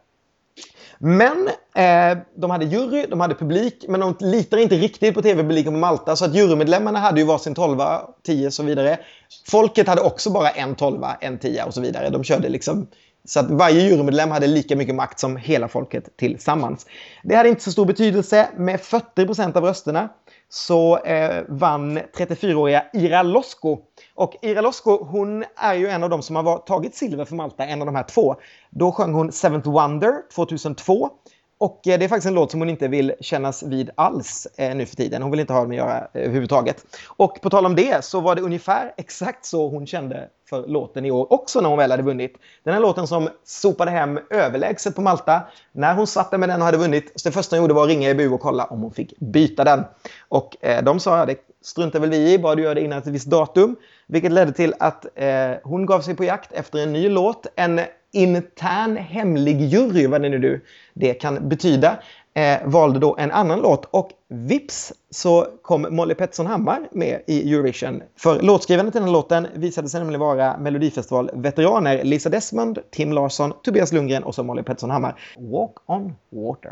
[0.98, 5.74] Men eh, de hade jury, de hade publik, men de litar inte riktigt på tv-publiken
[5.74, 6.16] på Malta.
[6.16, 7.80] Så att jurymedlemmarna hade ju varsin 12,
[8.24, 9.00] 10 och så vidare.
[9.48, 12.10] Folket hade också bara en 12, en 10 och så vidare.
[12.10, 12.88] De körde liksom
[13.26, 16.86] så att varje jurymedlem hade lika mycket makt som hela folket tillsammans.
[17.24, 18.50] Det hade inte så stor betydelse.
[18.58, 20.10] Med 40% av rösterna
[20.50, 23.78] så eh, vann 34-åriga Ira Losko.
[24.16, 27.66] Och Ira Losko, hon är ju en av de som har tagit silver för Malta,
[27.66, 28.36] en av de här två.
[28.70, 31.10] Då sjöng hon Seventh Wonder 2002.
[31.60, 34.76] Och eh, det är faktiskt en låt som hon inte vill kännas vid alls eh,
[34.76, 35.22] nu för tiden.
[35.22, 36.86] Hon vill inte ha det med att göra eh, överhuvudtaget.
[37.08, 41.06] Och på tal om det så var det ungefär exakt så hon kände för låten
[41.06, 42.38] i år också när hon väl hade vunnit.
[42.64, 45.42] Den här låten som sopade hem överlägset på Malta.
[45.72, 47.84] När hon satt där med den och hade vunnit, så det första hon gjorde var
[47.84, 49.84] att ringa EBU och kolla om hon fick byta den.
[50.30, 53.00] Och eh, de sa, ja, det struntar väl vi i, bara du gör det innan
[53.00, 53.76] ett visst datum.
[54.08, 57.48] Vilket ledde till att eh, hon gav sig på jakt efter en ny låt.
[57.56, 57.82] En
[58.12, 62.00] intern hemlig jury, vad det nu du, det kan betyda,
[62.34, 63.86] eh, valde då en annan låt.
[63.92, 68.04] Och vips så kom Molly Pettersson Hammar med i Eurovision.
[68.18, 73.54] För låtskrivaren till den här låten visade sig nämligen vara Melodifestival-veteraner Lisa Desmond, Tim Larsson,
[73.64, 75.20] Tobias Lundgren och så Molly Pettersson Hammar.
[75.38, 76.72] Walk on water.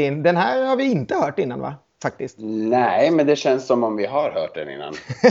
[0.00, 0.22] Din.
[0.22, 1.74] Den här har vi inte hört innan va?
[2.02, 2.36] Faktiskt.
[2.38, 4.94] Nej, men det känns som om vi har hört den innan.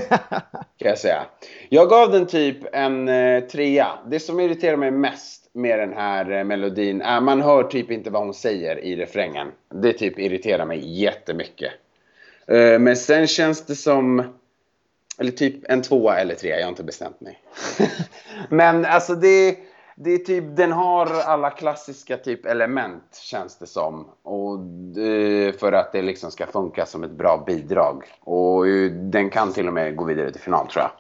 [0.78, 1.26] kan jag säga.
[1.70, 3.88] Jag gav den typ en eh, trea.
[4.08, 8.10] Det som irriterar mig mest med den här eh, melodin är man hör typ inte
[8.10, 9.52] vad hon säger i refrängen.
[9.74, 11.72] Det typ irriterar mig jättemycket.
[12.48, 14.34] Eh, men sen känns det som...
[15.20, 17.40] Eller typ en tvåa eller trea, jag har inte bestämt mig.
[18.50, 19.58] men alltså det,
[20.02, 24.08] det är typ, den har alla klassiska typ element känns det som.
[24.24, 24.58] Och
[25.02, 28.04] eh, för att det liksom ska funka som ett bra bidrag.
[28.20, 30.92] Och eh, den kan till och med gå vidare till final tror jag.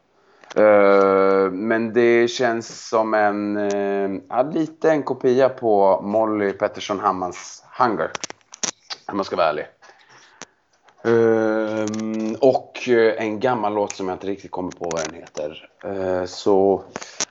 [0.63, 3.53] Eh, men det känns som en,
[4.53, 8.11] liten ja, kopia på Molly Pettersson Hammars Hunger.
[9.07, 9.65] Om man ska vara ärlig.
[11.03, 15.69] Ehm, och eh, en gammal låt som jag inte riktigt kommer på vad den heter.
[15.85, 16.83] Eh, så,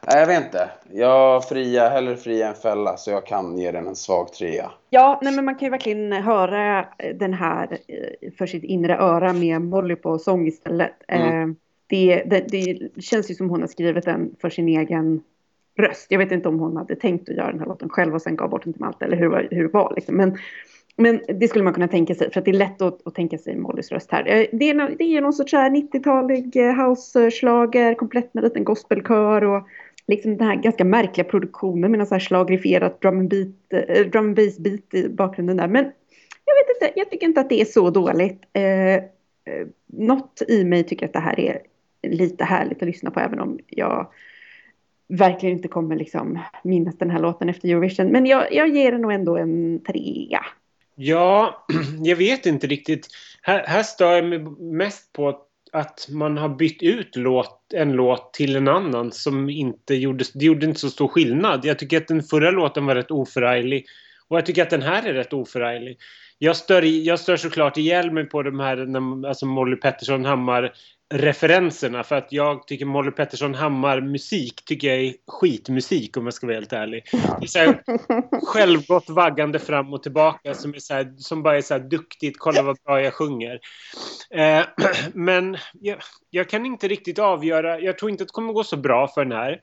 [0.06, 0.70] nej, jag vet inte.
[0.92, 4.70] Jag fria, hellre fria än fälla, så jag kan ge den en svag trea.
[4.90, 9.32] Ja, nej, men man kan ju verkligen höra den här eh, för sitt inre öra
[9.32, 10.94] med Molly på sång istället.
[11.08, 11.50] Mm.
[11.50, 11.56] Eh,
[11.90, 15.22] Det, det, det känns ju som hon har skrivit den för sin egen
[15.78, 16.06] röst.
[16.10, 18.36] Jag vet inte om hon hade tänkt att göra den här låten själv och sen
[18.36, 19.92] gav bort den till Malte eller hur, hur det var.
[19.96, 20.16] Liksom.
[20.16, 20.38] Men,
[20.98, 23.38] men det skulle man kunna tänka sig för att det är lätt att, att tänka
[23.38, 24.20] sig Mollys röst här.
[24.20, 29.44] Eh, det är, det är någon sorts 90-talig eh, house-slager komplett med en liten gospelkör
[29.44, 29.68] och
[30.06, 33.48] liksom den här ganska märkliga produktionen med någon så här slagrifierat drum and, beat,
[33.88, 35.68] eh, drum and bass beat i bakgrunden där.
[35.68, 35.84] Men
[36.44, 38.42] jag vet inte, jag tycker inte att det är så dåligt.
[38.52, 39.02] Eh,
[39.86, 41.60] något i mig tycker att det här är
[42.02, 44.06] lite härligt att lyssna på även om jag
[45.08, 48.06] verkligen inte kommer liksom minnas den här låten efter Eurovision.
[48.06, 50.40] Men jag, jag ger den nog ändå en trea.
[51.00, 51.66] Ja,
[52.04, 53.08] jag vet inte riktigt.
[53.42, 55.38] Här, här stör jag mig mest på
[55.72, 60.44] att man har bytt ut låt, en låt till en annan som inte gjorde, det
[60.44, 61.64] gjorde inte så stor skillnad.
[61.64, 63.86] Jag tycker att den förra låten var rätt oförarglig.
[64.28, 65.98] Och jag tycker att den här är rätt oförarglig.
[66.38, 70.72] Jag stör, jag stör såklart ihjäl mig på de här när- alltså Molly Pettersson Hammar
[71.14, 76.34] referenserna för att jag tycker Molly Pettersson Hammar musik tycker jag är skitmusik om jag
[76.34, 77.04] ska vara helt ärlig.
[77.12, 77.82] Det är så här,
[78.46, 82.38] självgott vaggande fram och tillbaka som, är så här, som bara är så här duktigt,
[82.38, 83.60] kolla vad bra jag sjunger.
[84.30, 84.64] Eh,
[85.14, 85.98] men jag,
[86.30, 89.24] jag kan inte riktigt avgöra, jag tror inte att det kommer gå så bra för
[89.24, 89.60] den här.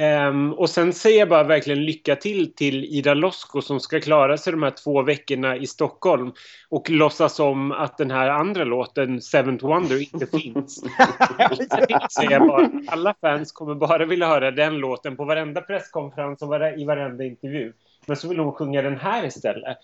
[0.00, 4.36] Ehm, och sen säger jag bara verkligen lycka till till Ida Losko som ska klara
[4.36, 6.32] sig de här två veckorna i Stockholm
[6.68, 10.84] och låtsas som att den här andra låten, Seventh Wonder, inte finns.
[12.10, 12.70] Säger jag bara.
[12.86, 17.72] Alla fans kommer bara vilja höra den låten på varenda presskonferens och i varenda intervju.
[18.06, 19.78] Men så vill hon sjunga den här istället.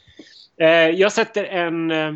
[0.61, 2.13] Eh, jag sätter en eh,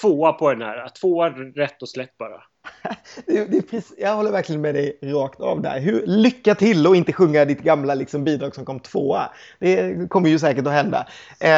[0.00, 0.88] tvåa på den här.
[0.88, 2.42] Tvåa rätt och slätt bara.
[3.26, 5.80] Det, det är precis, jag håller verkligen med dig rakt av där.
[5.80, 9.30] Hur, lycka till och inte sjunga ditt gamla liksom, bidrag som kom tvåa.
[9.58, 11.06] Det kommer ju säkert att hända.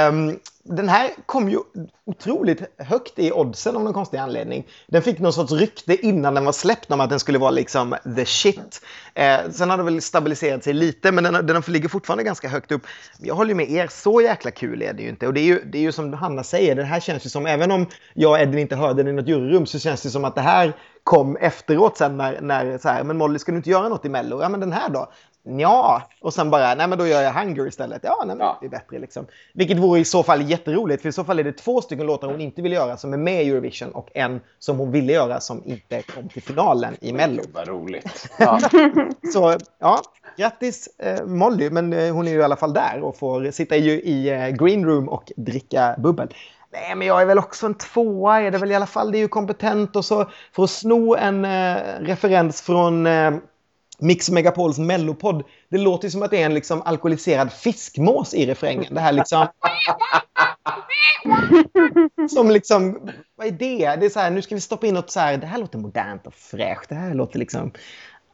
[0.09, 1.59] Um, den här kom ju
[2.05, 4.67] otroligt högt i oddsen av någon konstig anledning.
[4.87, 7.97] Den fick någon sorts rykte innan den var släppt om att den skulle vara liksom
[8.17, 8.81] the shit.
[9.15, 12.73] Eh, sen har den väl stabiliserat sig lite, men den, den ligger fortfarande ganska högt
[12.73, 12.83] upp.
[13.19, 15.27] Jag håller ju med er, så jäkla kul är det ju inte.
[15.27, 17.47] Och det är ju, det är ju som Hanna säger, det här känns ju som,
[17.47, 20.25] även om jag och Edvin inte hörde den i något juryrum, så känns det som
[20.25, 20.73] att det här
[21.05, 24.09] kom efteråt sen när, när så här, men Molly ska du inte göra något i
[24.09, 24.43] Mello?
[24.43, 25.13] Ja men den här då?
[25.45, 28.01] Ja, och sen bara, nej men då gör jag Hunger istället.
[28.05, 28.59] Ja, nej men Ja.
[28.61, 29.27] det är bättre liksom.
[29.55, 32.29] Vilket vore i så fall jätteroligt, för i så fall är det två stycken låtar
[32.29, 35.41] hon inte vill göra som är med i Eurovision och en som hon ville göra
[35.41, 37.43] som inte kom till finalen i Mello.
[37.55, 38.31] Vad roligt.
[38.39, 38.59] Ja.
[39.33, 40.01] Så ja,
[40.37, 43.77] grattis eh, Molly, men eh, hon är ju i alla fall där och får sitta
[43.77, 46.29] i, i eh, green room och dricka bubbel.
[46.73, 49.13] Nej, men jag är väl också en tvåa, är det väl i alla fall.
[49.13, 53.31] Det är ju kompetent och så för att sno en eh, referens från eh,
[54.03, 55.45] Mix Megapols mellopodd.
[55.69, 58.95] Det låter som att det är en liksom alkoholiserad fiskmås i refrängen.
[58.95, 59.47] Det här liksom...
[62.31, 63.97] Som liksom, vad är det?
[63.97, 65.79] Det är så här, nu ska vi stoppa in något så här, det här låter
[65.79, 66.89] modernt och fräscht.
[66.89, 67.73] Det här låter liksom...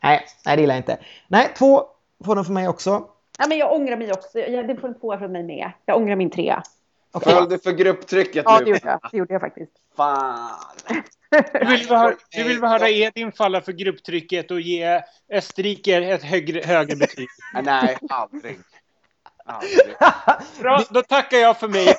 [0.03, 0.99] Nej, nej det gillar jag inte.
[1.29, 1.85] Nej, två
[2.25, 3.05] får den för mig också.
[3.39, 4.39] Ja, men jag ångrar mig också.
[4.39, 5.73] Jag, det får en tvåa från mig med.
[5.85, 6.63] Jag ångrar min trea.
[7.13, 7.33] Okej.
[7.33, 8.65] Föll du för grupptrycket Ja, nu?
[8.65, 9.01] det gjorde jag.
[9.11, 9.73] Det gjorde jag faktiskt.
[9.97, 10.51] Fan.
[11.31, 15.03] Du vill, höra, du vill höra Edin falla för grupptrycket och ge
[15.33, 17.29] Österrike ett högre, högre betyg.
[17.63, 18.59] Nej, aldrig.
[19.45, 19.97] Aldrig.
[20.61, 21.95] Bra, då tackar jag för mig.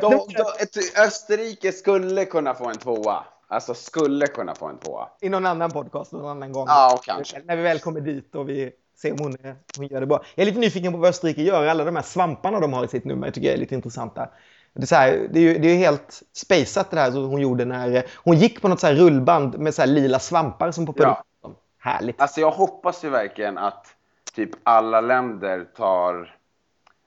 [0.00, 3.24] Då, då, ett, Österrike skulle kunna få en tvåa.
[3.48, 5.08] Alltså skulle kunna få en tvåa.
[5.20, 6.66] i någon annan podcast någon annan gång.
[6.68, 7.42] Ja, kanske.
[7.44, 8.70] När vi väl kommer dit och vi
[9.02, 9.36] ser om hon,
[9.76, 10.24] hon gör det bra.
[10.34, 11.66] Jag är lite nyfiken på vad Österrike gör.
[11.66, 14.28] Alla de här svamparna de har i sitt nummer jag tycker jag är lite intressanta.
[14.74, 17.24] Det är, så här, det är ju det är ju helt spaceat det här som
[17.24, 20.70] hon gjorde när hon gick på något så här rullband med så här lila svampar
[20.70, 21.24] som poppade Ja.
[21.48, 21.56] upp.
[21.78, 22.20] Härligt.
[22.20, 23.86] Alltså jag hoppas ju verkligen att
[24.34, 26.34] typ alla länder tar...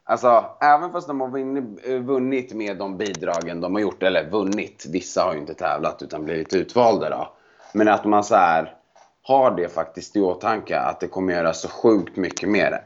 [0.05, 4.29] Alltså även fast de har vunnit, eh, vunnit med de bidragen de har gjort, eller
[4.29, 7.33] vunnit, vissa har ju inte tävlat utan blivit utvalda då.
[7.73, 8.75] Men att man så här
[9.21, 12.81] har det faktiskt i åtanke att det kommer göra så sjukt mycket mer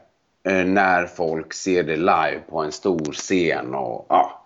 [0.48, 4.42] eh, när folk ser det live på en stor scen och ja.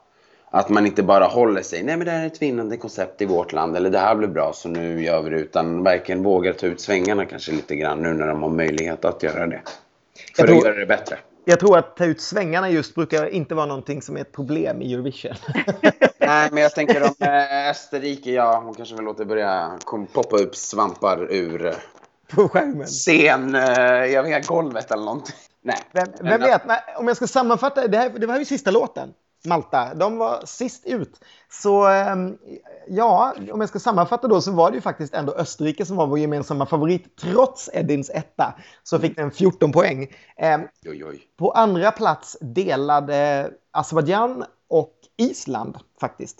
[0.54, 3.24] Att man inte bara håller sig, nej men det här är ett vinnande koncept i
[3.24, 6.52] vårt land eller det här blir bra så nu gör vi det utan verkligen vågar
[6.52, 9.60] ta ut svängarna kanske lite grann nu när de har möjlighet att göra det.
[10.36, 11.18] För tror- att göra det bättre.
[11.44, 14.82] Jag tror att ta ut svängarna just brukar inte vara någonting som är ett problem
[14.82, 15.34] i Eurovision.
[16.18, 19.78] Nej, men jag tänker om eh, Österrike, ja, hon kanske vill låta börja
[20.12, 21.72] poppa upp svampar ur eh,
[22.34, 22.86] på skärmen.
[22.86, 23.62] scen, eh,
[24.04, 25.34] jag vet golvet eller någonting.
[25.62, 25.78] Nej.
[25.92, 26.62] Vem, vem vet,
[26.98, 29.14] om jag ska sammanfatta, det, här, det var ju sista låten.
[29.44, 31.20] Malta, de var sist ut.
[31.50, 32.38] Så ehm,
[32.88, 36.06] ja, om jag ska sammanfatta då så var det ju faktiskt ändå Österrike som var
[36.06, 37.16] vår gemensamma favorit.
[37.16, 40.08] Trots Edins etta så fick den 14 poäng.
[40.36, 41.22] Ehm, Oj, oj.
[41.38, 46.38] På andra plats delade Azerbajdzjan och Island faktiskt.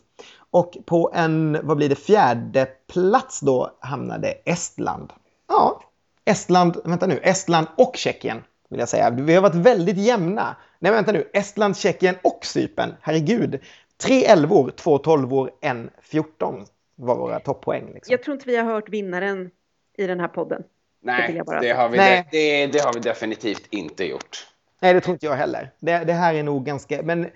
[0.51, 5.13] Och på en, vad blir det, fjärde plats då hamnade Estland.
[5.49, 5.83] Ja,
[6.25, 8.43] Estland, vänta nu, Estland och Tjeckien
[8.73, 9.11] vill jag säga.
[9.11, 10.57] Vi har varit väldigt jämna.
[10.79, 12.95] Nej, vänta nu, Estland, Tjeckien och Cypern.
[13.01, 13.61] Herregud.
[13.97, 16.65] Tre elvor, två tolvor, en 14
[16.95, 17.93] var våra toppoäng.
[17.95, 18.13] Liksom.
[18.13, 19.51] Jag tror inte vi har hört vinnaren
[19.97, 20.63] i den här podden.
[20.63, 20.67] Det
[21.13, 22.29] Nej, jag bara det har, vi Nej.
[22.31, 24.47] Det, det har vi definitivt inte gjort.
[24.81, 25.71] Nej, det tror inte jag heller.
[25.79, 27.03] Det, det här är nog ganska...
[27.03, 27.31] Men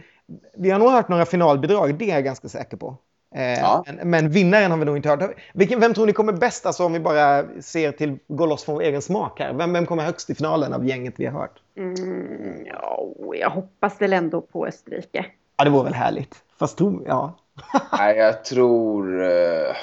[0.54, 2.96] vi har nog hört några finalbidrag, det är jag ganska säker på.
[3.34, 3.84] Eh, Ja.
[3.86, 5.30] men, men vinnaren har vi nog inte hört.
[5.54, 8.74] Vilken, vem tror ni kommer bäst, alltså om vi bara ser till, går loss från
[8.74, 9.52] vår egen smak här?
[9.52, 11.58] Vem, vem kommer högst i finalen av gänget vi har hört?
[11.76, 15.26] Mm, ja, jag hoppas väl ändå på Österrike.
[15.56, 16.34] Ja, det vore väl härligt.
[16.58, 17.32] Fast tro, ja.
[17.98, 19.24] Nej, jag tror...
[19.24, 19.74] eh,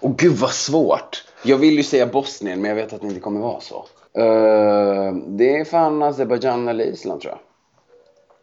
[0.00, 1.24] Åh gud vad svårt.
[1.44, 3.76] Jag vill ju säga Bosnien, men jag vet att det inte kommer vara så.
[4.18, 7.38] Eh, det är fan Azerbajdzjan eller Island tror jag.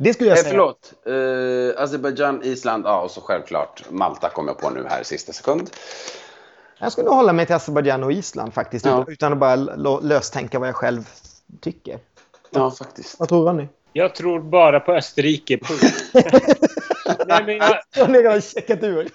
[0.03, 0.51] Det skulle jag Eh, säga.
[0.51, 0.93] förlåt.
[1.07, 5.33] Uh, Azerbajdzjan, Island, ja och så självklart Malta kommer jag på nu här i sista
[5.33, 5.69] sekund.
[6.79, 8.85] Jag skulle nog hålla mig till Azerbajdzjan och Island faktiskt.
[8.85, 9.05] Ja.
[9.07, 9.55] Utan, att bara
[10.01, 11.09] löstänka vad jag själv
[11.61, 11.99] tycker.
[12.49, 13.19] Ja, faktiskt.
[13.19, 13.67] Vad tror Ronny?
[13.93, 15.59] Jag tror bara på Österrike.
[17.27, 17.57] nej, men
[18.23, 19.09] jag, har checkat ur.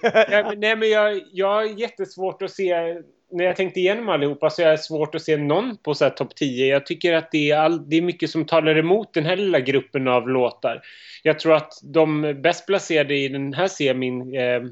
[0.57, 3.01] nej, men jag, jag har jättesvårt att se...
[3.31, 6.11] När jag tänkte igenom allihopa så är det svårt att se någon på så här
[6.11, 6.67] topp 10.
[6.67, 9.59] Jag tycker att det är, all, det är mycket som talar emot den här lilla
[9.59, 10.81] gruppen av låtar.
[11.23, 14.71] Jag tror att de bäst placerade i den här semin eh, är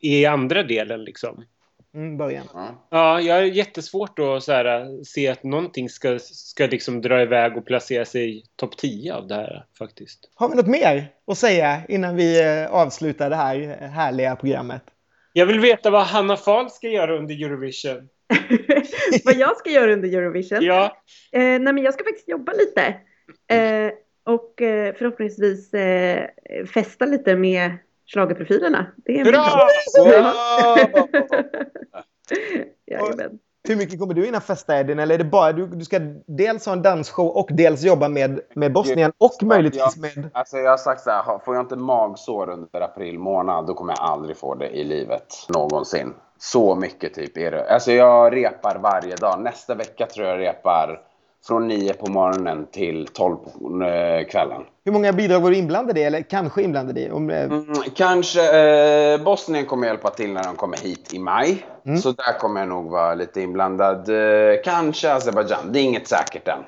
[0.00, 1.44] i andra delen liksom.
[1.94, 2.46] Mm, början.
[2.54, 2.86] Ja.
[2.90, 7.56] Ja, jag har jättesvårt att så här, se att någonting ska, ska liksom dra iväg
[7.56, 10.30] och placera sig i topp 10 av det här faktiskt.
[10.34, 14.82] Har vi något mer att säga innan vi eh, avslutar det här eh, härliga programmet?
[15.32, 18.08] Jag vill veta vad Hanna Fahl ska göra under Eurovision.
[19.24, 20.58] Vad jag ska göra under Eurovision?
[20.62, 20.96] Ja,
[21.32, 22.82] Eh, nej, men jag ska faktiskt jobba lite.
[23.50, 23.92] Eh,
[24.24, 26.26] och eh, förhoppningsvis eh,
[26.74, 27.76] festa lite med
[28.06, 28.86] schlagerprofilerna.
[28.96, 29.68] Det är min Bra!
[29.96, 30.34] plan.
[33.68, 34.98] Hur mycket kommer du hinna festa Edin?
[34.98, 38.40] Eller är det bara du, du ska dels ha en dansshow och dels jobba med,
[38.54, 40.30] med Bosnien och möjligtvis med...
[40.32, 43.92] Alltså jag har sagt så här, får jag inte magsår under april månad då kommer
[43.92, 45.34] jag aldrig få det i livet.
[45.48, 46.14] Någonsin.
[46.38, 47.74] Så mycket typ är det.
[47.74, 49.40] Alltså jag repar varje dag.
[49.40, 51.00] Nästa vecka tror jag repar
[51.46, 54.62] från 9 på morgonen till 12 på eh, kvällen.
[54.84, 56.02] Hur många bidrag var du inblandad i?
[56.02, 57.10] Eller kanske inblandad i?
[57.10, 57.64] Om, eh, Mm,
[57.94, 61.66] kanske eh, Bosnien kommer hjälpa till när de kommer hit i maj.
[61.86, 61.98] Mm.
[61.98, 64.08] Så där kommer jag nog vara lite inblandad.
[64.08, 65.72] Eh, kanske Azerbajdzjan.
[65.72, 66.64] Det är inget säkert än.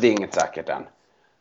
[0.00, 0.82] Det är inget säkert än.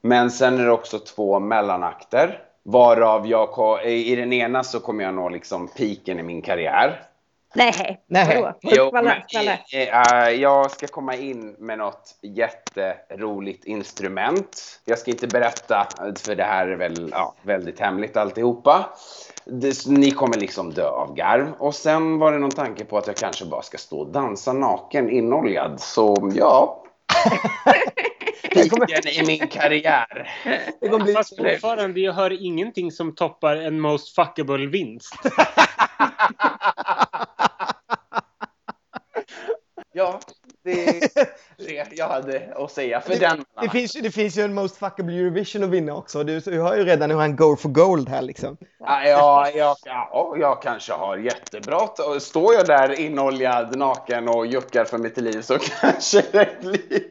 [0.01, 2.39] Men sen är det också två mellanakter.
[2.63, 7.01] Varav jag i den ena så kommer jag nå liksom piken i min karriär.
[7.55, 8.41] Nej, Nej.
[8.41, 8.57] vadå?
[8.61, 14.79] Jo, men, eh, jag ska komma in med något jätteroligt instrument.
[14.85, 15.87] Jag ska inte berätta,
[16.19, 18.89] för det här är väl ja, väldigt hemligt alltihopa.
[19.45, 21.53] Det, ni kommer liksom dö av garv.
[21.57, 24.53] Och sen var det någon tanke på att jag kanske bara ska stå och dansa
[24.53, 25.79] naken inoljad.
[25.79, 26.83] Så ja.
[28.53, 30.31] Piken i min karriär.
[30.81, 31.13] det kommer bli...
[31.13, 35.15] fast fortfarande, jag hör ingenting som toppar en most fuckable vinst.
[39.97, 40.19] Ja,
[40.63, 41.09] det är
[41.57, 43.45] det jag hade att säga för den.
[43.61, 46.23] Det finns, det finns ju en Most Fuckable Eurovision att vinna också.
[46.23, 48.57] Du, du har ju redan hur han go for gold här liksom.
[48.79, 51.89] Ja, ja, jag, ja, jag kanske har jättebra.
[52.19, 57.03] Står jag där inoljad, naken och juckar för mitt liv så kanske det blir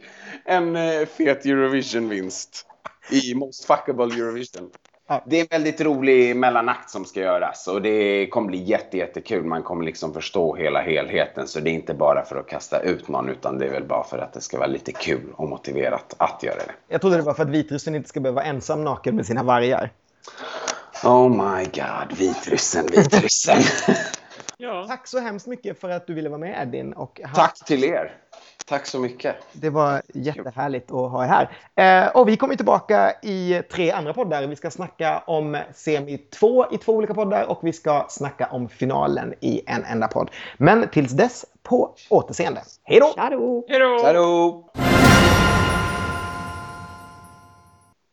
[0.44, 2.66] en eh, fet Eurovision-vinst
[3.10, 4.70] i Most Fuckable Eurovision.
[5.26, 9.44] Det är en väldigt rolig mellanakt som ska göras och det kommer bli jätte, jättekul.
[9.44, 13.08] Man kommer liksom förstå hela helheten så det är inte bara för att kasta ut
[13.08, 16.14] någon utan det är väl bara för att det ska vara lite kul och motiverat
[16.18, 16.72] att göra det.
[16.88, 19.42] Jag trodde det var för att Vitryssen inte ska behöva vara ensam naken med sina
[19.42, 19.92] vargar.
[21.04, 23.62] Oh my god, Vitryssen, Vitryssen.
[24.58, 24.84] Ja.
[24.88, 26.92] Tack så hemskt mycket för att du ville vara med Edvin.
[26.92, 28.12] Och ha- Tack till er.
[28.66, 29.36] Tack så mycket.
[29.52, 31.28] Det var jättehärligt att ha er
[31.76, 32.04] här.
[32.06, 34.46] Eh, och vi kommer tillbaka i tre andra poddar.
[34.46, 38.68] Vi ska snacka om semi 2 i två olika poddar och vi ska snacka om
[38.68, 40.30] finalen i en enda podd.
[40.56, 42.60] Men tills dess, på återseende.
[42.84, 43.14] Hej då!
[44.04, 44.70] Hej då!